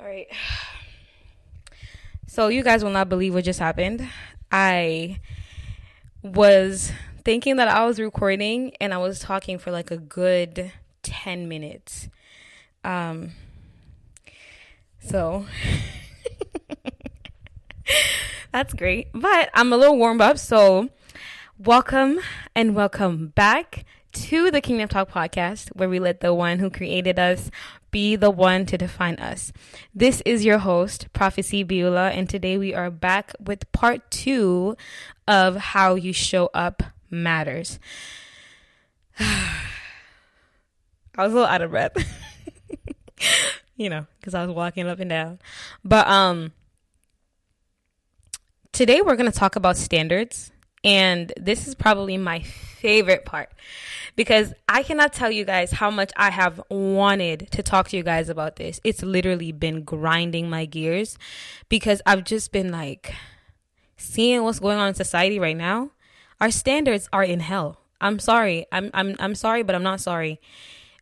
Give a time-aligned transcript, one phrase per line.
[0.00, 0.26] All right.
[2.26, 4.08] So you guys will not believe what just happened.
[4.50, 5.20] I
[6.22, 6.90] was
[7.24, 10.72] thinking that I was recording and I was talking for like a good
[11.02, 12.08] 10 minutes.
[12.82, 13.32] Um
[14.98, 15.46] so
[18.52, 19.08] that's great.
[19.14, 20.88] But I'm a little warmed up, so
[21.58, 22.18] welcome
[22.54, 27.18] and welcome back to the Kingdom Talk podcast, where we let the one who created
[27.18, 27.50] us
[27.94, 29.52] be the one to define us.
[29.94, 34.76] This is your host, Prophecy Beulah, and today we are back with part two
[35.28, 37.78] of How You Show Up Matters.
[39.20, 39.62] I
[41.18, 41.96] was a little out of breath,
[43.76, 45.38] you know, because I was walking up and down.
[45.84, 46.50] But um,
[48.72, 50.50] today we're going to talk about standards.
[50.84, 53.50] And this is probably my favorite part
[54.14, 58.02] because I cannot tell you guys how much I have wanted to talk to you
[58.02, 58.80] guys about this.
[58.84, 61.16] It's literally been grinding my gears
[61.70, 63.14] because I've just been like
[63.96, 65.90] seeing what's going on in society right now.
[66.40, 67.80] Our standards are in hell.
[68.00, 68.66] I'm sorry.
[68.70, 70.38] I'm I'm I'm sorry, but I'm not sorry.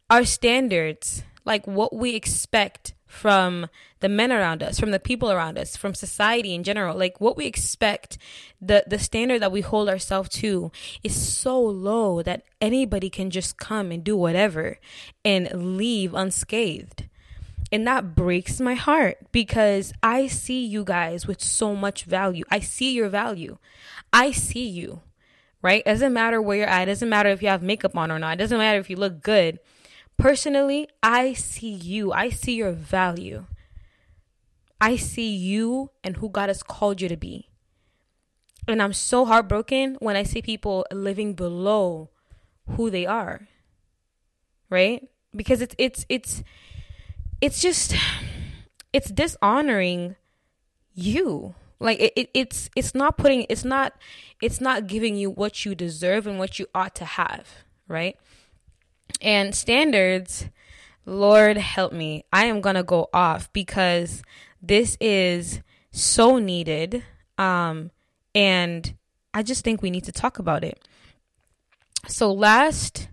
[0.09, 3.69] Our standards, like what we expect from
[4.01, 6.97] the men around us, from the people around us, from society in general.
[6.97, 8.17] Like what we expect,
[8.61, 10.73] the the standard that we hold ourselves to
[11.05, 14.79] is so low that anybody can just come and do whatever
[15.25, 17.05] and leave unscathed.
[17.71, 22.45] And that breaks my heart because I see you guys with so much value.
[22.51, 23.59] I see your value.
[24.11, 25.03] I see you.
[25.61, 25.83] Right?
[25.87, 26.89] It doesn't matter where you're at.
[26.89, 28.35] It doesn't matter if you have makeup on or not.
[28.35, 29.61] It doesn't matter if you look good
[30.17, 32.13] Personally, I see you.
[32.13, 33.47] I see your value.
[34.81, 37.49] I see you and who God has called you to be.
[38.67, 42.11] And I'm so heartbroken when I see people living below
[42.71, 43.49] who they are.
[44.71, 45.09] Right?
[45.35, 46.43] Because it's it's it's
[47.41, 47.95] it's just
[48.93, 50.17] it's dishonoring
[50.95, 51.55] you.
[51.81, 53.95] Like it, it it's it's not putting it's not
[54.41, 57.49] it's not giving you what you deserve and what you ought to have,
[57.89, 58.17] right?
[59.23, 60.49] And standards,
[61.07, 62.25] Lord help me.
[62.33, 64.23] I am going to go off because
[64.61, 65.61] this is
[65.93, 67.05] so needed.
[67.39, 67.93] Um,
[68.35, 68.95] and
[69.33, 70.87] I just think we need to talk about it.
[72.09, 73.09] So, last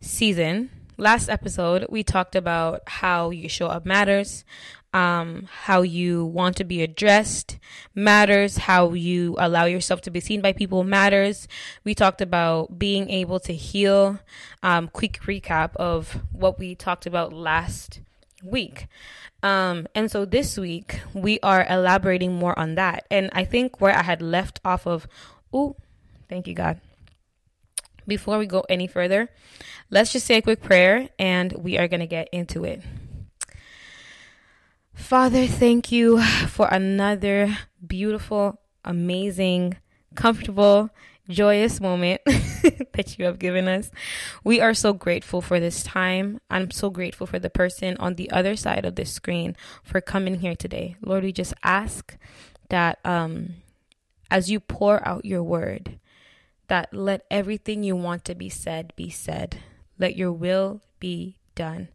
[0.00, 4.44] season, last episode, we talked about how you show up matters
[4.92, 7.58] um, how you want to be addressed
[7.94, 11.46] matters, how you allow yourself to be seen by people matters.
[11.84, 14.18] We talked about being able to heal.
[14.62, 18.00] Um, quick recap of what we talked about last
[18.42, 18.86] week.
[19.42, 23.06] Um, and so this week we are elaborating more on that.
[23.10, 25.06] And I think where I had left off of,
[25.52, 25.76] oh,
[26.28, 26.80] thank you, God.
[28.06, 29.30] Before we go any further,
[29.88, 32.82] let's just say a quick prayer and we are going to get into it.
[35.00, 39.76] Father, thank you for another beautiful, amazing,
[40.14, 40.90] comfortable,
[41.28, 43.90] joyous moment that you have given us.
[44.44, 46.40] We are so grateful for this time.
[46.48, 50.36] I'm so grateful for the person on the other side of this screen for coming
[50.40, 50.94] here today.
[51.02, 52.16] Lord, we just ask
[52.68, 53.54] that um,
[54.30, 55.98] as you pour out your word,
[56.68, 59.58] that let everything you want to be said be said.
[59.98, 61.88] Let your will be done.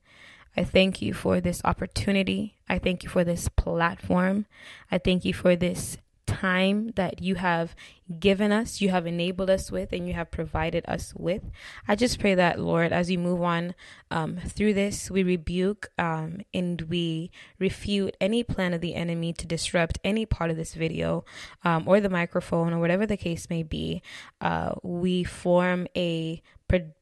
[0.57, 2.54] I thank you for this opportunity.
[2.67, 4.45] I thank you for this platform.
[4.91, 7.75] I thank you for this time that you have
[8.19, 11.43] given us, you have enabled us with, and you have provided us with.
[11.87, 13.73] I just pray that, Lord, as we move on
[14.11, 19.47] um, through this, we rebuke um, and we refute any plan of the enemy to
[19.47, 21.25] disrupt any part of this video
[21.63, 24.01] um, or the microphone or whatever the case may be.
[24.41, 26.41] Uh, we form a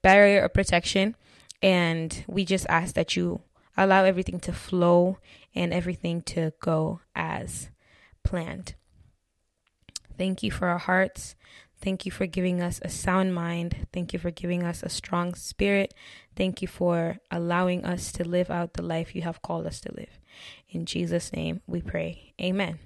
[0.01, 1.15] barrier of protection
[1.61, 3.41] and we just ask that you
[3.77, 5.17] allow everything to flow
[5.55, 7.69] and everything to go as
[8.23, 8.75] planned.
[10.17, 11.35] Thank you for our hearts.
[11.81, 13.87] Thank you for giving us a sound mind.
[13.91, 15.93] Thank you for giving us a strong spirit.
[16.35, 19.93] Thank you for allowing us to live out the life you have called us to
[19.93, 20.19] live.
[20.69, 22.33] In Jesus' name we pray.
[22.41, 22.79] Amen.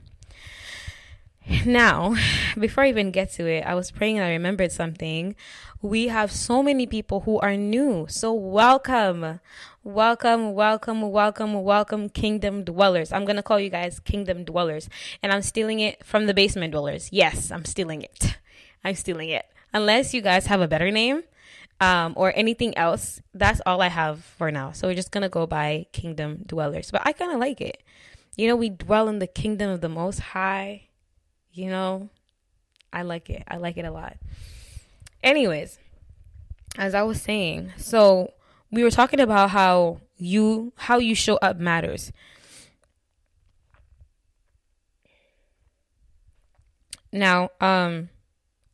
[1.65, 2.15] Now,
[2.59, 5.35] before I even get to it, I was praying and I remembered something.
[5.81, 8.05] We have so many people who are new.
[8.09, 9.39] So, welcome.
[9.83, 13.13] Welcome, welcome, welcome, welcome, kingdom dwellers.
[13.13, 14.89] I'm going to call you guys kingdom dwellers.
[15.23, 17.09] And I'm stealing it from the basement dwellers.
[17.13, 18.37] Yes, I'm stealing it.
[18.83, 19.45] I'm stealing it.
[19.73, 21.23] Unless you guys have a better name
[21.79, 24.73] um, or anything else, that's all I have for now.
[24.73, 26.91] So, we're just going to go by kingdom dwellers.
[26.91, 27.81] But I kind of like it.
[28.35, 30.86] You know, we dwell in the kingdom of the Most High
[31.57, 32.09] you know,
[32.93, 33.43] I like it.
[33.47, 34.17] I like it a lot.
[35.23, 35.79] Anyways,
[36.77, 38.33] as I was saying, so
[38.71, 42.11] we were talking about how you how you show up matters.
[47.11, 48.09] Now, um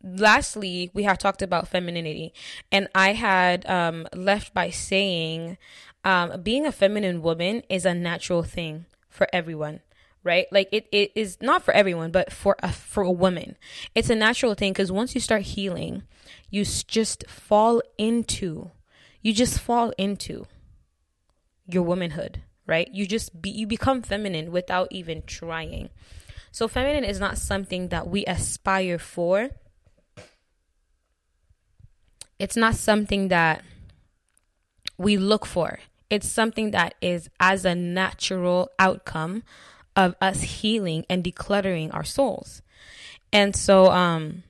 [0.04, 2.34] lastly, we have talked about femininity
[2.72, 5.58] and I had um left by saying
[6.04, 9.82] um being a feminine woman is a natural thing for everyone
[10.24, 10.46] right?
[10.52, 13.58] Like it, it is not for everyone but for a for a woman.
[13.96, 16.04] It's a natural thing because once you start healing
[16.50, 18.72] you just fall into
[19.22, 20.46] you just fall into
[21.68, 22.90] your womanhood right?
[22.92, 25.90] You just be you become feminine without even trying.
[26.52, 29.50] So feminine is not something that we aspire for.
[32.40, 33.64] It's not something that
[34.98, 35.80] we look for.
[36.10, 39.44] It's something that is as a natural outcome
[39.96, 42.62] of us healing and decluttering our souls.
[43.32, 44.44] And so um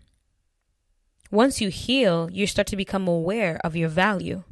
[1.32, 4.44] once you heal, you start to become aware of your value.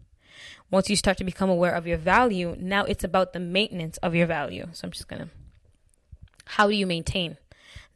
[0.71, 4.15] Once you start to become aware of your value, now it's about the maintenance of
[4.15, 4.67] your value.
[4.71, 5.29] So I'm just to
[6.45, 7.37] how do you maintain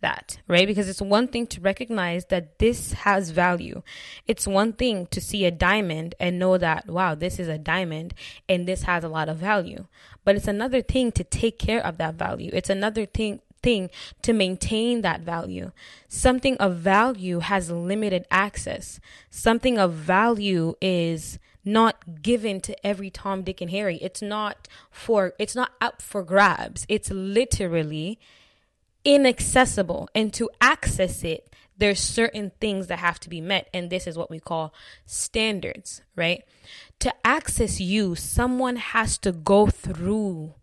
[0.01, 0.67] that, right?
[0.67, 3.81] Because it's one thing to recognize that this has value.
[4.27, 8.13] It's one thing to see a diamond and know that, wow, this is a diamond
[8.47, 9.87] and this has a lot of value.
[10.25, 12.49] But it's another thing to take care of that value.
[12.53, 13.89] It's another thing thing
[14.21, 15.71] to maintain that value.
[16.07, 18.99] Something of value has limited access.
[19.31, 23.97] Something of value is not given to every Tom, Dick, and Harry.
[24.03, 26.85] It's not for, it's not up for grabs.
[26.87, 28.19] It's literally
[29.03, 34.07] inaccessible and to access it there's certain things that have to be met and this
[34.07, 34.73] is what we call
[35.05, 36.43] standards right?
[36.99, 40.55] To access you someone has to go through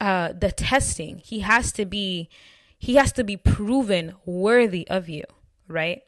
[0.00, 1.18] uh, the testing.
[1.24, 2.28] He has to be
[2.78, 5.24] he has to be proven worthy of you
[5.68, 6.02] right?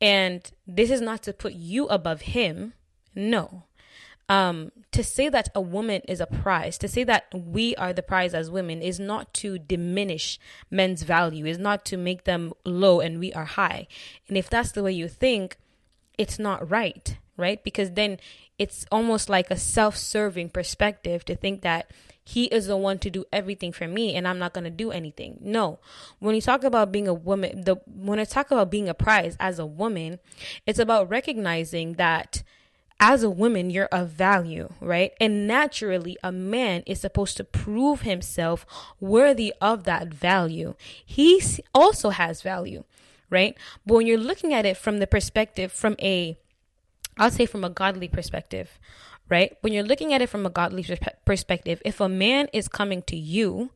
[0.00, 2.74] And this is not to put you above him.
[3.14, 3.64] No
[4.28, 8.02] um, to say that a woman is a prize, to say that we are the
[8.02, 10.38] prize as women is not to diminish
[10.70, 13.86] men's value, is not to make them low and we are high.
[14.28, 15.56] And if that's the way you think,
[16.16, 17.62] it's not right, right?
[17.62, 18.18] Because then
[18.58, 21.90] it's almost like a self serving perspective to think that
[22.26, 24.90] he is the one to do everything for me and I'm not going to do
[24.90, 25.38] anything.
[25.42, 25.78] No.
[26.20, 29.36] When you talk about being a woman, the when I talk about being a prize
[29.38, 30.20] as a woman,
[30.66, 32.42] it's about recognizing that
[33.00, 35.12] as a woman, you're of value, right?
[35.20, 38.64] And naturally, a man is supposed to prove himself
[39.00, 40.74] worthy of that value.
[41.04, 41.42] He
[41.74, 42.84] also has value,
[43.30, 43.56] right?
[43.84, 46.38] But when you're looking at it from the perspective, from a,
[47.18, 48.78] I'll say from a godly perspective,
[49.28, 49.56] right?
[49.60, 50.86] When you're looking at it from a godly
[51.24, 53.70] perspective, if a man is coming to you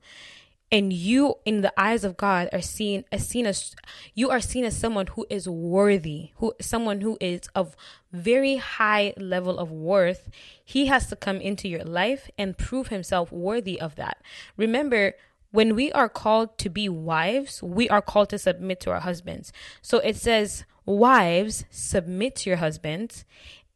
[0.70, 3.75] and you in the eyes of God are seen as seen as
[4.15, 7.75] you are seen as someone who is worthy, who someone who is of
[8.12, 10.29] very high level of worth,
[10.65, 14.23] he has to come into your life and prove himself worthy of that.
[14.56, 15.15] Remember,
[15.50, 19.53] when we are called to be wives, we are called to submit to our husbands.
[19.81, 23.25] So it says, Wives, submit to your husbands,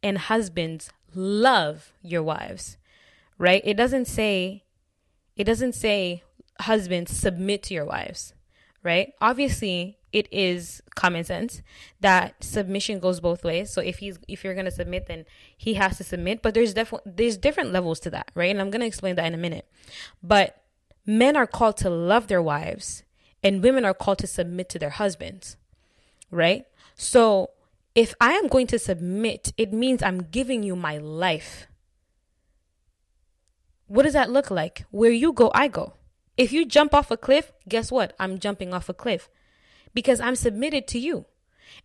[0.02, 2.76] and husbands, love your wives.
[3.38, 3.62] Right?
[3.64, 4.64] It doesn't say,
[5.36, 6.22] it doesn't say,
[6.60, 8.34] husbands submit to your wives,
[8.82, 9.12] right?
[9.20, 11.62] Obviously, it is common sense
[12.00, 13.72] that submission goes both ways.
[13.72, 15.24] So if he's if you're going to submit then
[15.56, 18.50] he has to submit, but there's definitely there's different levels to that, right?
[18.50, 19.66] And I'm going to explain that in a minute.
[20.22, 20.62] But
[21.06, 23.02] men are called to love their wives
[23.42, 25.56] and women are called to submit to their husbands.
[26.30, 26.66] Right?
[26.94, 27.50] So
[27.94, 31.66] if I am going to submit, it means I'm giving you my life.
[33.86, 34.86] What does that look like?
[34.90, 35.94] Where you go, I go.
[36.42, 38.16] If you jump off a cliff, guess what?
[38.18, 39.30] I'm jumping off a cliff
[39.94, 41.26] because I'm submitted to you.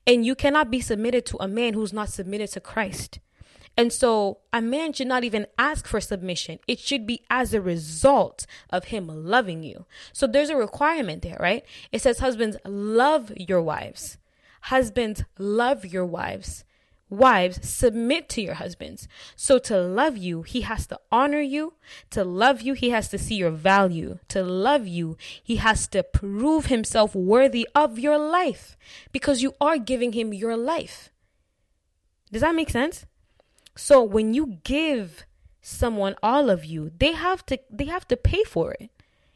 [0.07, 3.19] And you cannot be submitted to a man who's not submitted to Christ.
[3.77, 6.57] And so a man should not even ask for submission.
[6.67, 9.85] It should be as a result of him loving you.
[10.11, 11.63] So there's a requirement there, right?
[11.91, 14.17] It says, Husbands, love your wives.
[14.61, 16.63] Husbands, love your wives.
[17.09, 19.07] Wives, submit to your husbands.
[19.35, 21.73] So to love you, he has to honor you.
[22.09, 24.19] To love you, he has to see your value.
[24.29, 28.77] To love you, he has to prove himself worthy of your life
[29.13, 31.09] because you are giving him your life.
[32.29, 33.05] Does that make sense?
[33.77, 35.25] So when you give
[35.61, 38.89] someone all of you, they have to they have to pay for it.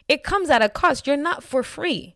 [0.09, 1.07] It comes at a cost.
[1.07, 2.15] You're not for free.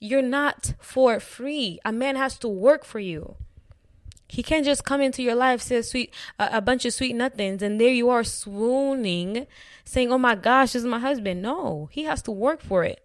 [0.00, 1.78] You're not for free.
[1.82, 3.36] A man has to work for you.
[4.28, 7.14] He can't just come into your life, say a sweet, a, a bunch of sweet
[7.14, 9.46] nothings, and there you are swooning,
[9.84, 13.00] saying, "Oh my gosh, this is my husband." No, he has to work for it.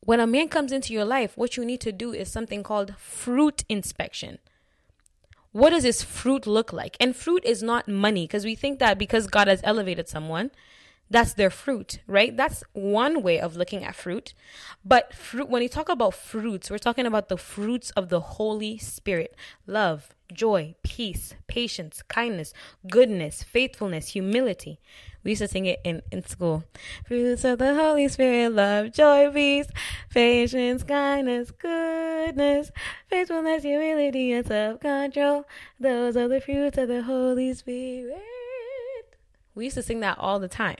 [0.00, 2.94] When a man comes into your life, what you need to do is something called
[2.98, 4.38] fruit inspection.
[5.52, 6.96] What does this fruit look like?
[6.98, 10.50] And fruit is not money because we think that because God has elevated someone,
[11.10, 12.36] That's their fruit, right?
[12.36, 14.34] That's one way of looking at fruit.
[14.84, 18.78] But fruit, when you talk about fruits, we're talking about the fruits of the Holy
[18.78, 22.52] Spirit love, joy, peace, patience, kindness,
[22.90, 24.80] goodness, faithfulness, humility.
[25.22, 26.64] We used to sing it in, in school.
[27.06, 29.68] Fruits of the Holy Spirit, love, joy, peace,
[30.10, 32.70] patience, kindness, goodness,
[33.08, 35.46] faithfulness, humility, and self control.
[35.80, 38.20] Those are the fruits of the Holy Spirit.
[39.54, 40.78] We used to sing that all the time,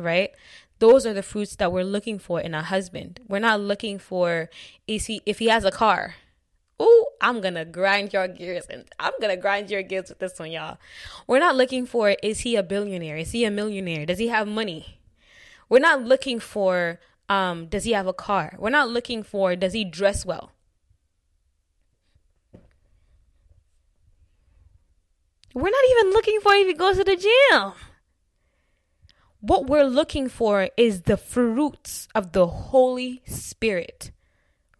[0.00, 0.30] right?
[0.78, 3.20] Those are the fruits that we're looking for in a husband.
[3.28, 4.48] We're not looking for
[4.86, 6.14] is he if he has a car
[6.80, 10.50] Ooh, I'm gonna grind your gears and I'm gonna grind your gears with this one,
[10.50, 10.78] y'all.
[11.26, 13.18] We're not looking for is he a billionaire?
[13.18, 14.06] Is he a millionaire?
[14.06, 15.00] Does he have money?
[15.68, 18.56] We're not looking for um, does he have a car?
[18.58, 20.52] We're not looking for does he dress well?
[25.52, 27.72] We're not even looking for if he goes to the gym.
[29.40, 34.10] What we're looking for is the fruits of the Holy Spirit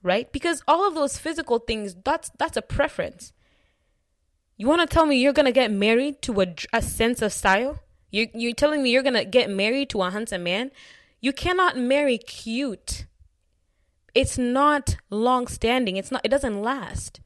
[0.03, 0.31] right?
[0.33, 3.33] Because all of those physical things, that's that's a preference.
[4.57, 7.81] You want to tell me you're gonna get married to a, a sense of style?
[8.11, 10.71] You you're telling me you're gonna get married to a handsome man?
[11.21, 13.07] You cannot marry cute.
[14.15, 15.97] It's not long standing.
[15.97, 16.23] It's not.
[16.25, 17.21] It doesn't last.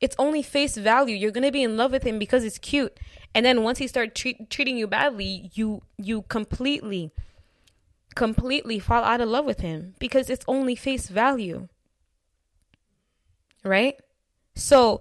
[0.00, 1.16] It's only face value.
[1.16, 2.98] You're gonna be in love with him because it's cute,
[3.34, 7.12] and then once he starts treat, treating you badly, you you completely,
[8.14, 11.68] completely fall out of love with him because it's only face value
[13.64, 13.96] right?
[14.54, 15.00] So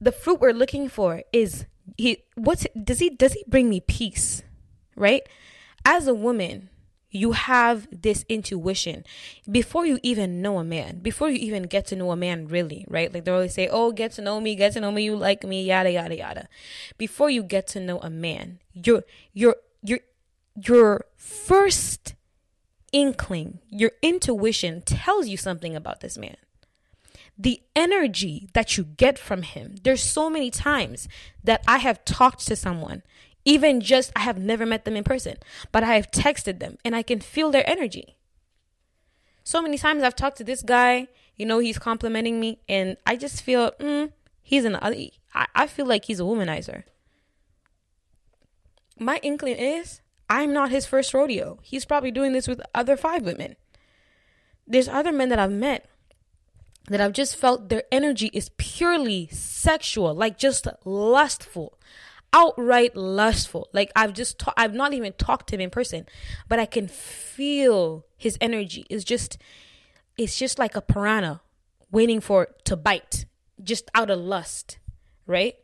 [0.00, 4.42] the fruit we're looking for is he what's does he does he bring me peace?
[4.94, 5.22] Right?
[5.84, 6.68] As a woman,
[7.10, 9.04] you have this intuition
[9.50, 12.84] before you even know a man, before you even get to know a man really,
[12.88, 13.12] right?
[13.12, 15.44] Like they always say, Oh, get to know me, get to know me, you like
[15.44, 16.48] me, yada yada yada.
[16.98, 20.00] Before you get to know a man, your your your
[20.54, 22.14] your first
[22.92, 26.36] inkling, your intuition tells you something about this man
[27.40, 29.76] the energy that you get from him.
[29.82, 31.08] There's so many times
[31.42, 33.02] that I have talked to someone,
[33.50, 35.36] even just I have never met them in person,
[35.72, 38.16] but I have texted them and I can feel their energy.
[39.42, 43.16] So many times I've talked to this guy, you know, he's complimenting me, and I
[43.16, 46.84] just feel, mm, he's an, I, I feel like he's a womanizer.
[49.00, 51.58] My inkling is I'm not his first rodeo.
[51.62, 53.56] He's probably doing this with other five women.
[54.64, 55.86] There's other men that I've met
[56.88, 61.78] that I've just felt their energy is purely sexual, like just lustful,
[62.32, 63.68] outright lustful.
[63.72, 66.06] Like I've just ta- I've not even talked to him in person,
[66.48, 68.86] but I can feel his energy.
[68.90, 69.38] It's just
[70.16, 71.40] it's just like a piranha
[71.90, 73.26] waiting for to bite,
[73.62, 74.78] just out of lust,
[75.26, 75.56] right?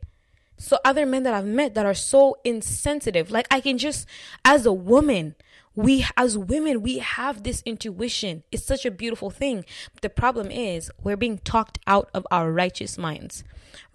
[0.57, 4.07] So other men that I've met that are so insensitive, like I can just
[4.43, 5.35] as a woman,
[5.77, 9.63] we as women we have this intuition it's such a beautiful thing
[10.01, 13.43] the problem is we're being talked out of our righteous minds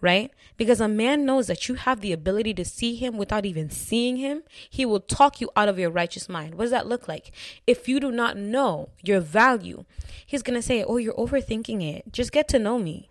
[0.01, 0.31] right?
[0.57, 4.17] Because a man knows that you have the ability to see him without even seeing
[4.17, 6.55] him he will talk you out of your righteous mind.
[6.55, 7.33] What does that look like?
[7.67, 9.85] If you do not know your value
[10.25, 12.13] he's going to say oh you're overthinking it.
[12.13, 13.11] Just get to know me.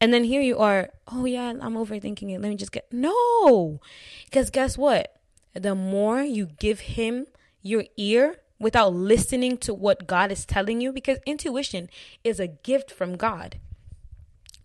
[0.00, 2.40] And then here you are oh yeah i'm overthinking it.
[2.40, 3.80] Let me just get no!
[4.24, 5.16] Because guess what?
[5.54, 7.26] The more you give him
[7.62, 11.88] your ear without listening to what God is telling you because intuition
[12.24, 13.58] is a gift from God.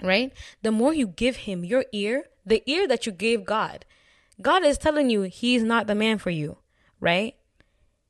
[0.01, 0.34] Right?
[0.62, 3.86] The more you give him your ear, the ear that you gave God,
[4.41, 6.58] God is telling you he's not the man for you,
[7.00, 7.36] right?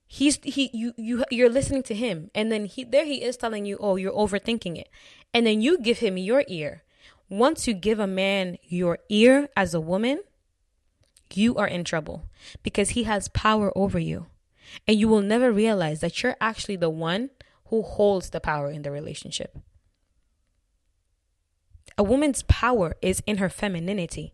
[0.07, 3.65] He's he you you you're listening to him and then he there he is telling
[3.65, 4.89] you, "Oh, you're overthinking it."
[5.33, 6.83] And then you give him your ear.
[7.29, 10.19] Once you give a man your ear as a woman,
[11.33, 12.27] you are in trouble
[12.61, 14.27] because he has power over you.
[14.87, 17.29] And you will never realize that you're actually the one
[17.67, 19.57] who holds the power in the relationship.
[21.97, 24.33] A woman's power is in her femininity.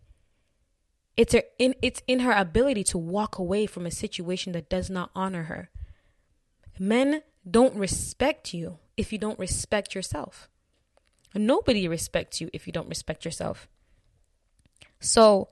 [1.16, 4.88] It's her in it's in her ability to walk away from a situation that does
[4.88, 5.70] not honor her.
[6.78, 10.48] Men don't respect you if you don't respect yourself.
[11.34, 13.68] Nobody respects you if you don't respect yourself.
[15.00, 15.48] So,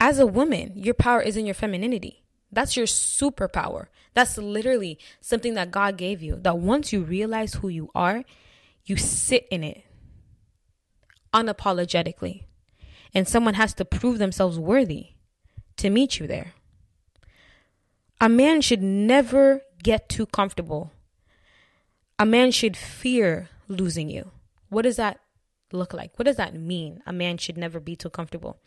[0.00, 2.22] as a woman, your power is in your femininity.
[2.50, 3.86] That's your superpower.
[4.14, 6.36] That's literally something that God gave you.
[6.36, 8.24] That once you realize who you are,
[8.84, 9.84] you sit in it
[11.34, 12.44] unapologetically.
[13.14, 15.08] And someone has to prove themselves worthy
[15.76, 16.52] to meet you there.
[18.20, 20.92] A man should never get too comfortable.
[22.18, 24.30] A man should fear losing you.
[24.68, 25.20] What does that
[25.72, 26.18] look like?
[26.18, 27.02] What does that mean?
[27.06, 28.58] A man should never be too comfortable.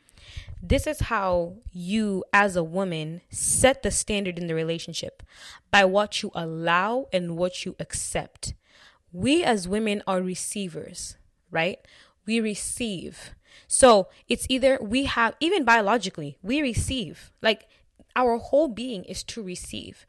[0.62, 5.24] This is how you, as a woman, set the standard in the relationship
[5.72, 8.53] by what you allow and what you accept.
[9.12, 11.15] We, as women, are receivers,
[11.51, 11.79] right?
[12.25, 13.36] We receive.
[13.67, 17.32] So it's either we have, even biologically, we receive.
[17.41, 17.67] Like
[18.15, 20.05] our whole being is to receive.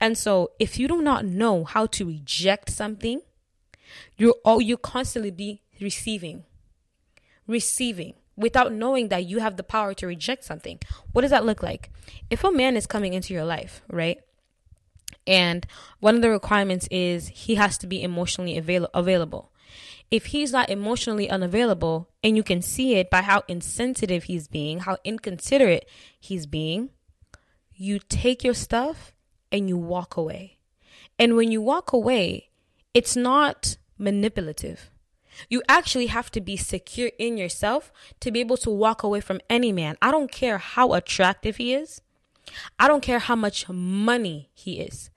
[0.00, 3.22] And so if you do not know how to reject something,
[4.16, 6.44] you're all oh, you constantly be receiving.
[7.46, 10.78] Receiving without knowing that you have the power to reject something.
[11.12, 11.90] What does that look like?
[12.30, 14.20] If a man is coming into your life, right?
[15.26, 15.66] And
[16.00, 19.50] one of the requirements is he has to be emotionally avail- available.
[20.10, 24.80] If he's not emotionally unavailable, and you can see it by how insensitive he's being,
[24.80, 26.90] how inconsiderate he's being,
[27.74, 29.12] you take your stuff
[29.50, 30.58] and you walk away.
[31.18, 32.50] And when you walk away,
[32.94, 34.90] it's not manipulative
[35.48, 39.40] you actually have to be secure in yourself to be able to walk away from
[39.48, 39.96] any man.
[40.00, 42.00] I don't care how attractive he is.
[42.78, 45.10] I don't care how much money he is.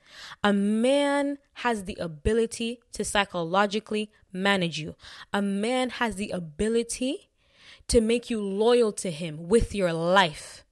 [0.43, 4.95] A man has the ability to psychologically manage you.
[5.33, 7.29] A man has the ability
[7.87, 10.63] to make you loyal to him with your life.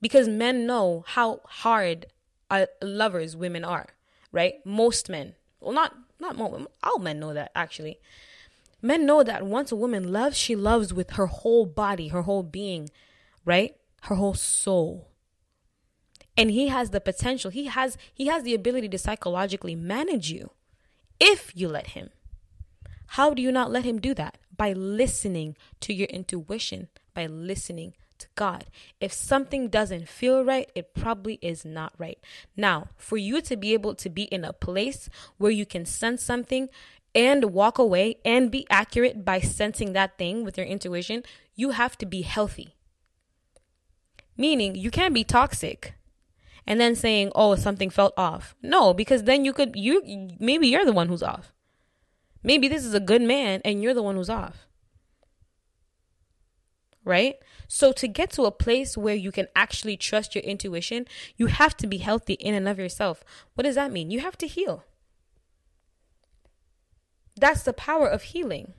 [0.00, 2.06] Because men know how hard
[2.50, 3.86] uh, lovers women are,
[4.32, 4.54] right?
[4.64, 5.34] Most men.
[5.60, 7.98] Well, not not most, all men know that actually.
[8.80, 12.42] Men know that once a woman loves, she loves with her whole body, her whole
[12.42, 12.90] being,
[13.44, 13.74] right?
[14.02, 15.08] Her whole soul.
[16.36, 20.50] And he has the potential, he has he has the ability to psychologically manage you
[21.18, 22.10] if you let him.
[23.14, 24.38] How do you not let him do that?
[24.56, 28.64] By listening to your intuition, by listening to God.
[29.00, 32.18] If something doesn't feel right, it probably is not right.
[32.56, 36.24] Now, for you to be able to be in a place where you can sense
[36.24, 36.68] something,
[37.14, 41.22] and walk away and be accurate by sensing that thing with your intuition,
[41.54, 42.74] you have to be healthy.
[44.36, 45.94] Meaning, you can't be toxic
[46.66, 50.02] and then saying, "Oh, something felt off." No, because then you could you
[50.40, 51.53] maybe you're the one who's off.
[52.44, 54.66] Maybe this is a good man and you're the one who's off.
[57.02, 57.36] Right?
[57.66, 61.76] So to get to a place where you can actually trust your intuition, you have
[61.78, 63.24] to be healthy in and of yourself.
[63.54, 64.10] What does that mean?
[64.10, 64.84] You have to heal.
[67.36, 68.74] That's the power of healing.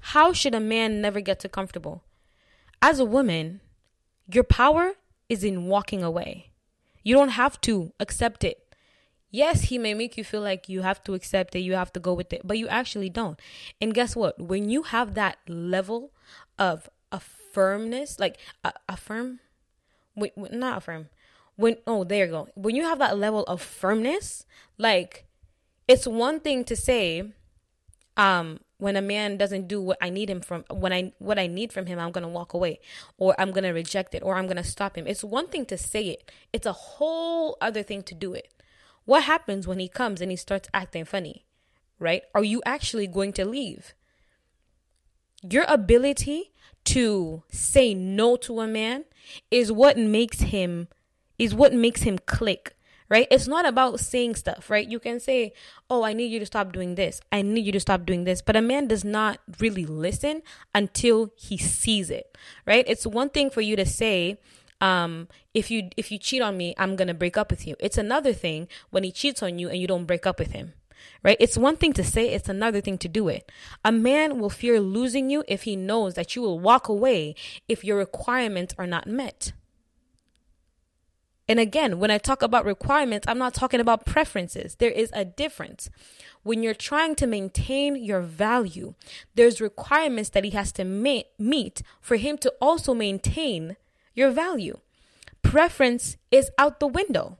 [0.00, 2.04] How should a man never get too comfortable?
[2.82, 3.60] As a woman,
[4.32, 4.94] your power
[5.28, 6.50] is in walking away.
[7.02, 8.65] You don't have to accept it.
[9.36, 12.00] Yes, he may make you feel like you have to accept it, you have to
[12.00, 13.38] go with it, but you actually don't.
[13.82, 14.40] And guess what?
[14.40, 16.10] When you have that level
[16.58, 19.40] of a firmness, like a, a firm,
[20.14, 21.10] wait, not a firm,
[21.56, 22.48] when oh there you go.
[22.54, 24.46] When you have that level of firmness
[24.78, 25.26] like
[25.86, 27.30] it's one thing to say
[28.16, 31.46] um when a man doesn't do what I need him from when I what I
[31.46, 32.80] need from him I'm to walk away
[33.18, 35.06] or I'm to reject it or I'm to stop him.
[35.06, 36.32] It's one thing to say it.
[36.54, 38.50] It's a whole other thing to do it
[39.06, 41.46] what happens when he comes and he starts acting funny
[41.98, 43.94] right are you actually going to leave
[45.42, 46.52] your ability
[46.84, 49.04] to say no to a man
[49.50, 50.88] is what makes him
[51.38, 52.76] is what makes him click
[53.08, 53.26] right?
[53.30, 54.86] It's not about saying stuff, right?
[54.86, 55.52] You can say,
[55.88, 57.20] Oh, I need you to stop doing this.
[57.30, 58.42] I need you to stop doing this.
[58.42, 60.42] But a man does not really listen
[60.74, 62.84] until he sees it, right?
[62.86, 64.38] It's one thing for you to say,
[64.80, 67.76] um, if you if you cheat on me, I'm gonna break up with you.
[67.78, 70.74] It's another thing when he cheats on you and you don't break up with him.
[71.22, 71.36] Right?
[71.40, 73.50] It's one thing to say, it's another thing to do it.
[73.84, 77.34] A man will fear losing you if he knows that you will walk away
[77.68, 79.52] if your requirements are not met.
[81.48, 84.76] And again, when I talk about requirements, I'm not talking about preferences.
[84.76, 85.90] There is a difference.
[86.42, 88.94] When you're trying to maintain your value,
[89.36, 93.76] there's requirements that he has to meet for him to also maintain
[94.16, 94.78] your value.
[95.42, 97.38] Preference is out the window,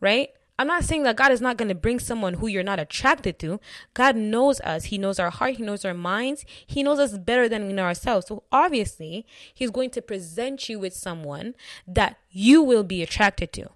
[0.00, 0.30] right?
[0.58, 3.38] I'm not saying that God is not going to bring someone who you're not attracted
[3.40, 3.58] to.
[3.94, 4.84] God knows us.
[4.84, 5.56] He knows our heart.
[5.56, 6.44] He knows our minds.
[6.66, 8.28] He knows us better than we know ourselves.
[8.28, 11.54] So obviously, He's going to present you with someone
[11.86, 13.70] that you will be attracted to.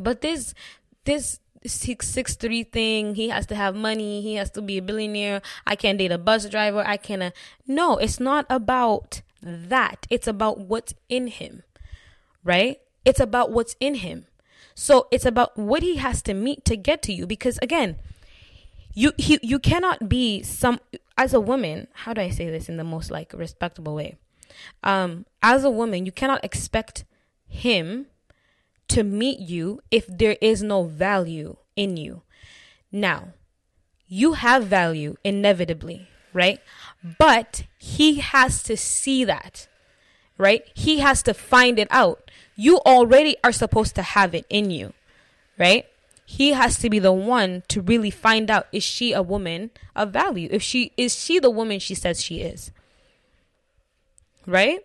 [0.00, 0.52] But this,
[1.04, 4.20] this six six three thing, he has to have money.
[4.20, 5.42] He has to be a billionaire.
[5.66, 6.82] I can't date a bus driver.
[6.86, 7.22] I can't.
[7.22, 7.30] Uh,
[7.66, 10.06] no, it's not about that.
[10.10, 11.62] It's about what's in him,
[12.44, 12.80] right?
[13.04, 14.26] It's about what's in him.
[14.74, 17.96] So it's about what he has to meet to get to you because again,
[18.94, 20.80] you he, you cannot be some
[21.16, 24.16] as a woman, how do I say this in the most like respectable way?
[24.82, 27.04] Um as a woman, you cannot expect
[27.46, 28.06] him
[28.88, 32.22] to meet you if there is no value in you.
[32.90, 33.28] Now,
[34.06, 36.08] you have value inevitably.
[36.32, 36.60] Right?
[37.18, 39.68] But he has to see that,
[40.38, 40.64] right?
[40.74, 42.30] He has to find it out.
[42.56, 44.92] You already are supposed to have it in you,
[45.58, 45.86] right?
[46.24, 50.12] He has to be the one to really find out is she a woman of
[50.12, 50.48] value?
[50.50, 52.70] If she is she the woman she says she is?
[54.46, 54.80] Right?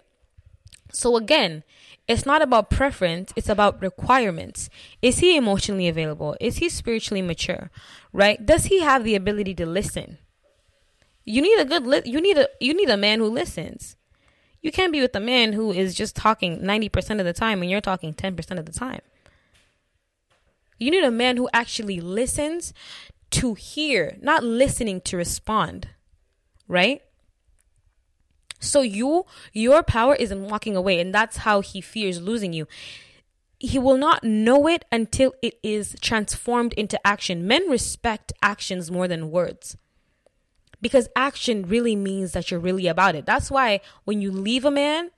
[0.92, 1.64] So again,
[2.08, 4.70] it's not about preference, it's about requirements.
[5.02, 6.36] Is he emotionally available?
[6.40, 7.70] Is he spiritually mature?
[8.14, 8.44] Right?
[8.44, 10.18] Does he have the ability to listen?
[11.30, 13.98] You need a good li- you need a you need a man who listens.
[14.62, 17.70] You can't be with a man who is just talking 90% of the time and
[17.70, 19.02] you're talking 10% of the time.
[20.80, 22.74] You need a man who actually listens
[23.32, 25.90] to hear, not listening to respond.
[26.66, 27.02] Right?
[28.62, 32.68] So you your power is in walking away and that's how he fears losing you.
[33.60, 37.46] He will not know it until it is transformed into action.
[37.46, 39.76] Men respect actions more than words
[40.82, 43.26] because action really means that you're really about it.
[43.26, 45.12] That's why when you leave a man,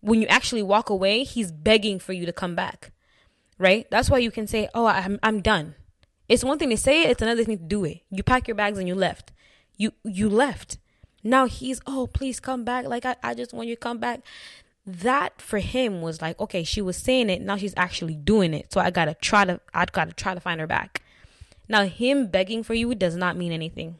[0.00, 2.92] when you actually walk away, he's begging for you to come back.
[3.58, 3.86] Right?
[3.90, 5.74] That's why you can say, "Oh, I'm I'm done."
[6.28, 8.02] It's one thing to say it, it's another thing to do it.
[8.10, 9.32] You pack your bags and you left.
[9.76, 10.78] You you left.
[11.24, 12.86] Now he's, "Oh, please come back.
[12.86, 14.20] Like I I just want you to come back."
[14.86, 18.72] That for him was like, "Okay, she was saying it, now she's actually doing it.
[18.72, 21.02] So I got to try to I got to try to find her back."
[21.68, 23.96] Now him begging for you does not mean anything.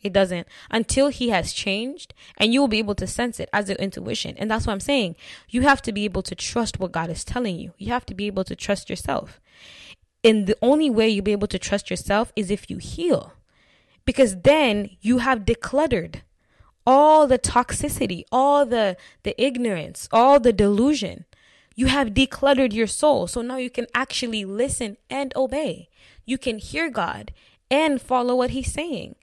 [0.00, 3.68] It doesn't until he has changed and you will be able to sense it as
[3.68, 4.36] your intuition.
[4.38, 5.16] And that's what I'm saying.
[5.48, 7.72] You have to be able to trust what God is telling you.
[7.78, 9.40] You have to be able to trust yourself.
[10.22, 13.32] And the only way you'll be able to trust yourself is if you heal.
[14.04, 16.22] Because then you have decluttered
[16.86, 21.24] all the toxicity, all the the ignorance, all the delusion.
[21.74, 23.26] You have decluttered your soul.
[23.26, 25.88] So now you can actually listen and obey.
[26.24, 27.32] You can hear God
[27.70, 29.16] and follow what he's saying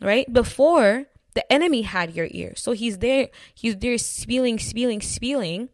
[0.00, 0.30] right?
[0.32, 2.54] Before the enemy had your ear.
[2.56, 5.68] So he's there, he's there spewing, spewing, spewing,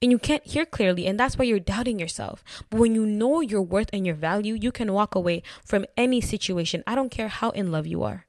[0.00, 1.06] and you can't hear clearly.
[1.06, 2.42] And that's why you're doubting yourself.
[2.70, 6.20] But when you know your worth and your value, you can walk away from any
[6.20, 6.82] situation.
[6.86, 8.26] I don't care how in love you are,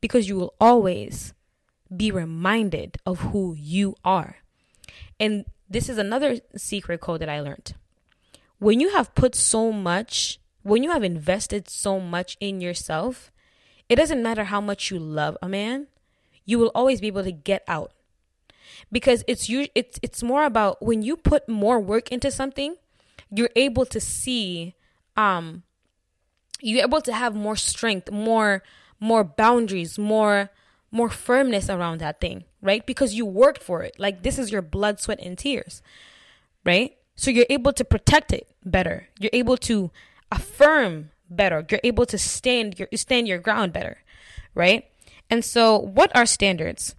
[0.00, 1.34] because you will always
[1.94, 4.36] be reminded of who you are.
[5.18, 7.74] And this is another secret code that I learned.
[8.58, 13.31] When you have put so much, when you have invested so much in yourself,
[13.92, 15.86] it doesn't matter how much you love a man,
[16.46, 17.92] you will always be able to get out.
[18.90, 22.76] Because it's you it's it's more about when you put more work into something,
[23.30, 24.74] you're able to see
[25.14, 25.62] um
[26.62, 28.62] you're able to have more strength, more
[28.98, 30.50] more boundaries, more
[30.90, 32.86] more firmness around that thing, right?
[32.86, 33.96] Because you worked for it.
[33.98, 35.82] Like this is your blood, sweat, and tears,
[36.64, 36.96] right?
[37.14, 39.08] So you're able to protect it better.
[39.20, 39.90] You're able to
[40.30, 41.64] affirm better.
[41.70, 43.98] You're able to stand your stand your ground better,
[44.54, 44.84] right?
[45.30, 46.94] And so, what are standards?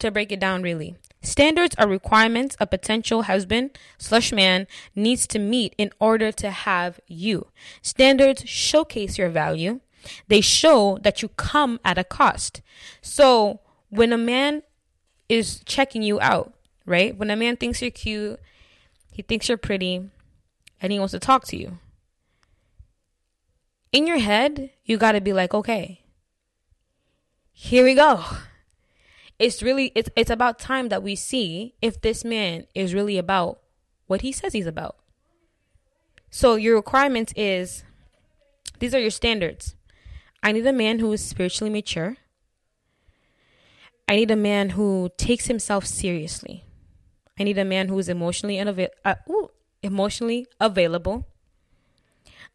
[0.00, 5.38] To break it down, really, standards are requirements a potential husband slash man needs to
[5.38, 7.48] meet in order to have you.
[7.82, 9.80] Standards showcase your value.
[10.28, 12.62] They show that you come at a cost.
[13.02, 14.62] So when a man
[15.28, 16.54] is checking you out,
[16.86, 17.14] right?
[17.14, 18.40] When a man thinks you're cute,
[19.12, 20.08] he thinks you're pretty,
[20.80, 21.78] and he wants to talk to you
[23.92, 26.02] in your head, you got to be like, okay,
[27.52, 28.24] here we go.
[29.38, 33.60] It's really it's it's about time that we see if this man is really about
[34.06, 34.96] what he says he's about.
[36.30, 37.84] So your requirements is
[38.78, 39.76] these are your standards.
[40.42, 42.16] I need a man who is spiritually mature.
[44.08, 46.64] I need a man who takes himself seriously.
[47.38, 49.14] I need a man who is emotionally uh,
[49.82, 51.26] emotionally available.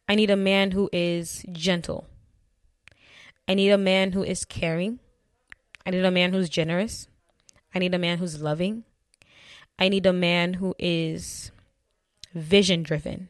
[0.08, 2.08] I need a man who is gentle.
[3.48, 5.00] I need a man who is caring.
[5.86, 7.08] I need a man who's generous.
[7.74, 8.84] I need a man who's loving.
[9.78, 11.52] I need a man who is
[12.34, 13.30] vision driven.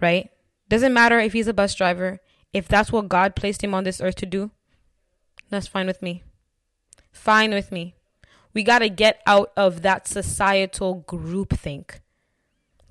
[0.00, 0.30] Right?
[0.68, 2.20] Doesn't matter if he's a bus driver,
[2.52, 4.50] if that's what God placed him on this earth to do,
[5.50, 6.22] that's fine with me.
[7.10, 7.94] Fine with me.
[8.54, 12.00] We got to get out of that societal groupthink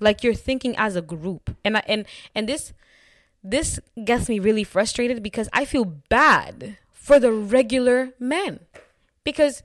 [0.02, 1.56] like you're thinking as a group.
[1.64, 2.72] And I, and and this
[3.42, 8.60] this gets me really frustrated because i feel bad for the regular man
[9.24, 9.62] because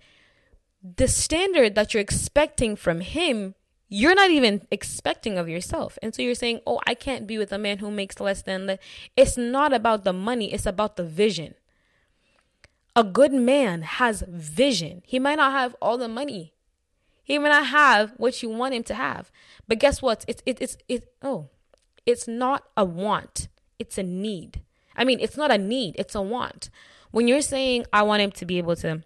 [0.95, 3.53] the standard that you're expecting from him
[3.89, 5.97] you're not even expecting of yourself.
[6.01, 8.65] And so you're saying oh i can't be with a man who makes less than
[8.65, 8.79] the
[9.15, 11.53] it's not about the money it's about the vision.
[12.95, 15.03] A good man has vision.
[15.05, 16.53] He might not have all the money
[17.27, 19.29] he may not have what you want him to have.
[19.67, 20.23] But guess what?
[20.29, 21.49] It's it, it's it oh,
[22.05, 23.49] it's not a want.
[23.77, 24.61] It's a need.
[24.95, 26.69] I mean, it's not a need, it's a want.
[27.11, 29.03] When you're saying, I want him to be able to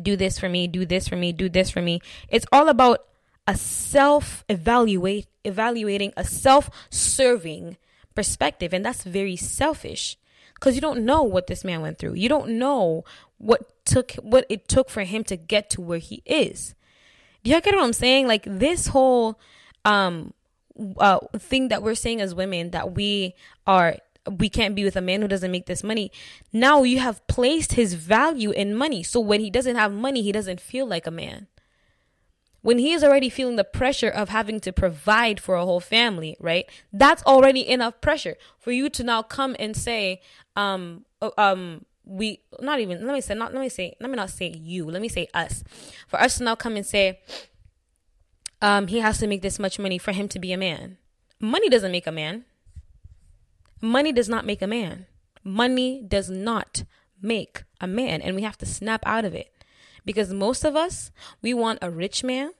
[0.00, 3.04] do this for me, do this for me, do this for me, it's all about
[3.48, 7.76] a self evaluate evaluating a self serving
[8.14, 10.16] perspective and that's very selfish
[10.54, 13.02] because you don't know what this man went through you don't know
[13.38, 16.74] what took what it took for him to get to where he is
[17.42, 19.38] do you get what i'm saying like this whole
[19.84, 20.32] um
[20.98, 23.34] uh thing that we're saying as women that we
[23.66, 23.96] are
[24.30, 26.12] we can't be with a man who doesn't make this money.
[26.52, 29.02] Now you have placed his value in money.
[29.02, 31.48] So when he doesn't have money, he doesn't feel like a man
[32.62, 36.36] when he is already feeling the pressure of having to provide for a whole family,
[36.40, 36.66] right?
[36.92, 40.20] That's already enough pressure for you to now come and say,
[40.56, 44.16] um, uh, um, we not even let me say not let me say let me
[44.16, 45.62] not say you let me say us.
[46.08, 47.20] For us to now come and say
[48.60, 50.98] um he has to make this much money for him to be a man.
[51.38, 52.44] Money doesn't make a man.
[53.80, 55.06] Money does not make a man.
[55.44, 56.82] Money does not
[57.22, 59.52] make a man and we have to snap out of it.
[60.04, 62.50] Because most of us we want a rich man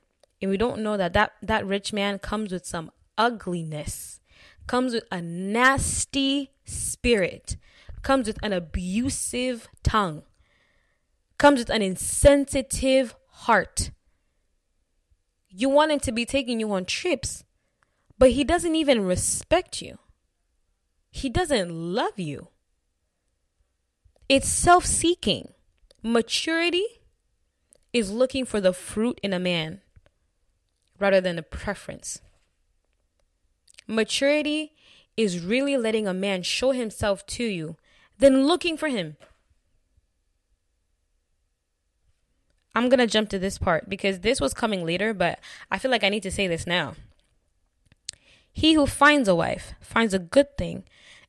[0.41, 4.21] and we don't know that that, that rich man comes with some ugliness
[4.69, 7.57] comes with a nasty spirit
[8.03, 10.23] comes with an abusive tongue
[11.41, 13.91] comes with an insensitive heart.
[15.49, 17.45] You want him to be taking you on trips
[18.19, 19.99] but he doesn't even respect you.
[21.11, 22.49] He doesn't love you.
[24.29, 25.55] It's self-seeking.
[26.03, 26.85] Maturity
[27.95, 29.81] is looking for the fruit in a man
[30.99, 32.21] rather than a preference.
[33.87, 34.75] Maturity
[35.17, 37.77] is really letting a man show himself to you
[38.21, 39.17] than looking for him.
[42.75, 45.91] I'm going to jump to this part because this was coming later, but I feel
[45.91, 46.95] like I need to say this now.
[48.53, 50.85] He who finds a wife finds a good thing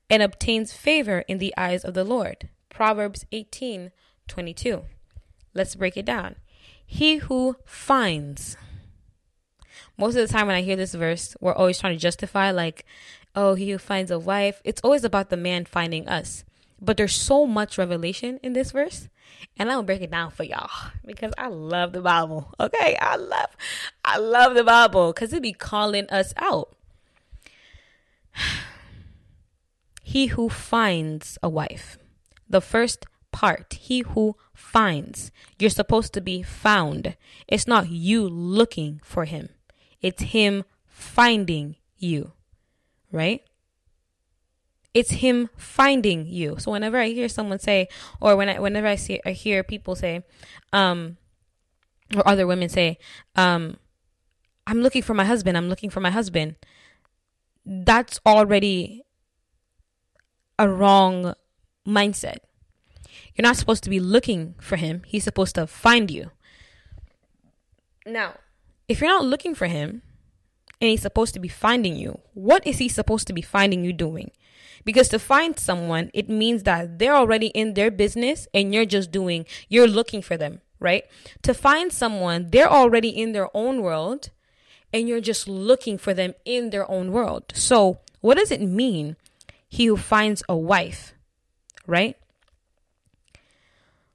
[0.10, 2.49] and obtains favor in the eyes of the Lord.
[2.69, 3.91] Proverbs 18
[4.27, 4.84] 22.
[5.54, 6.36] Let's break it down.
[6.86, 8.56] He who finds.
[9.97, 12.86] Most of the time when I hear this verse, we're always trying to justify, like,
[13.36, 14.62] oh, he who finds a wife.
[14.63, 16.43] It's always about the man finding us.
[16.81, 19.07] But there's so much revelation in this verse.
[19.57, 20.69] And I'll break it down for y'all
[21.05, 22.53] because I love the Bible.
[22.59, 22.97] Okay.
[22.99, 23.55] I love,
[24.03, 26.75] I love the Bible because it be calling us out.
[30.03, 31.97] he who finds a wife.
[32.49, 33.73] The first part.
[33.73, 35.31] He who finds.
[35.57, 37.15] You're supposed to be found.
[37.47, 39.49] It's not you looking for him,
[40.01, 42.33] it's him finding you,
[43.11, 43.43] right?
[44.93, 46.58] It's him finding you.
[46.60, 47.88] So whenever I hear someone say,
[48.19, 50.23] or when I, whenever I see, I hear people say,
[50.73, 51.17] um,
[52.15, 52.97] or other women say,
[53.36, 53.77] um,
[54.67, 55.58] I'm looking for my husband.
[55.58, 56.56] I'm looking for my husband.
[57.65, 59.04] That's already
[60.60, 61.34] a wrong
[61.88, 62.38] mindset.
[63.36, 66.32] You're not supposed to be looking for him, he's supposed to find you.
[68.06, 68.36] Now,
[68.88, 70.01] if you're not looking for him
[70.80, 73.93] and he's supposed to be finding you, what is he supposed to be finding you
[73.93, 74.32] doing?
[74.83, 79.11] Because to find someone, it means that they're already in their business and you're just
[79.11, 81.05] doing, you're looking for them, right?
[81.43, 84.29] To find someone, they're already in their own world
[84.93, 87.51] and you're just looking for them in their own world.
[87.53, 89.15] So, what does it mean?
[89.67, 91.13] He who finds a wife,
[91.87, 92.17] right?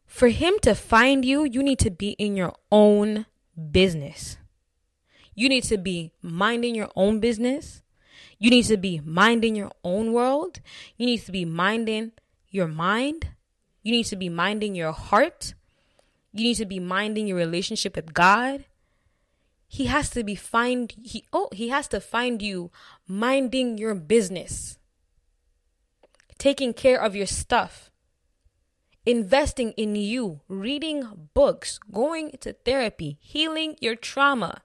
[0.07, 3.27] For him to find you, you need to be in your own
[3.71, 4.37] business.
[5.35, 7.83] You need to be minding your own business.
[8.39, 10.61] You need to be minding your own world.
[10.97, 12.13] You need to be minding
[12.51, 13.29] your mind.
[13.83, 15.55] You need to be minding your heart.
[16.33, 18.65] You need to be minding your relationship with God.
[19.69, 22.71] He has to be find he oh he has to find you
[23.09, 24.79] minding your business.
[26.39, 27.91] Taking care of your stuff
[29.07, 34.63] investing in you, reading books, going to therapy, healing your trauma.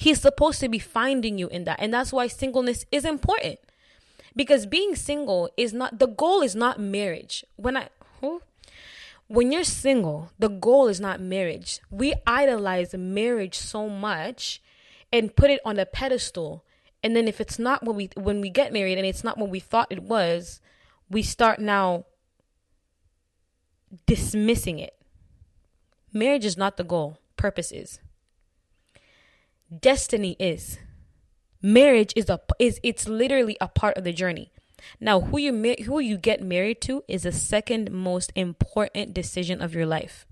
[0.00, 1.80] He's supposed to be finding you in that.
[1.80, 3.58] And that's why singleness is important.
[4.36, 7.44] Because being single is not the goal is not marriage.
[7.56, 7.88] When I?
[9.26, 11.80] When you're single, the goal is not marriage.
[11.90, 14.62] We idolize marriage so much
[15.12, 16.64] and put it on a pedestal.
[17.02, 19.50] And then if it's not what we when we get married and it's not what
[19.50, 20.60] we thought it was,
[21.10, 22.04] we start now
[24.06, 24.94] dismissing it.
[26.12, 27.98] Marriage is not the goal, purpose is.
[29.76, 30.78] Destiny is.
[31.60, 34.50] Marriage is a is it's literally a part of the journey.
[34.98, 35.52] Now, who you
[35.84, 40.24] who you get married to is the second most important decision of your life.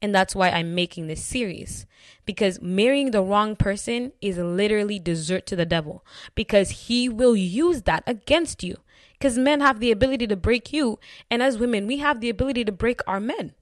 [0.00, 1.86] And that's why I'm making this series.
[2.26, 6.04] Because marrying the wrong person is literally dessert to the devil.
[6.34, 8.78] Because he will use that against you.
[9.12, 10.98] Because men have the ability to break you,
[11.30, 13.54] and as women, we have the ability to break our men.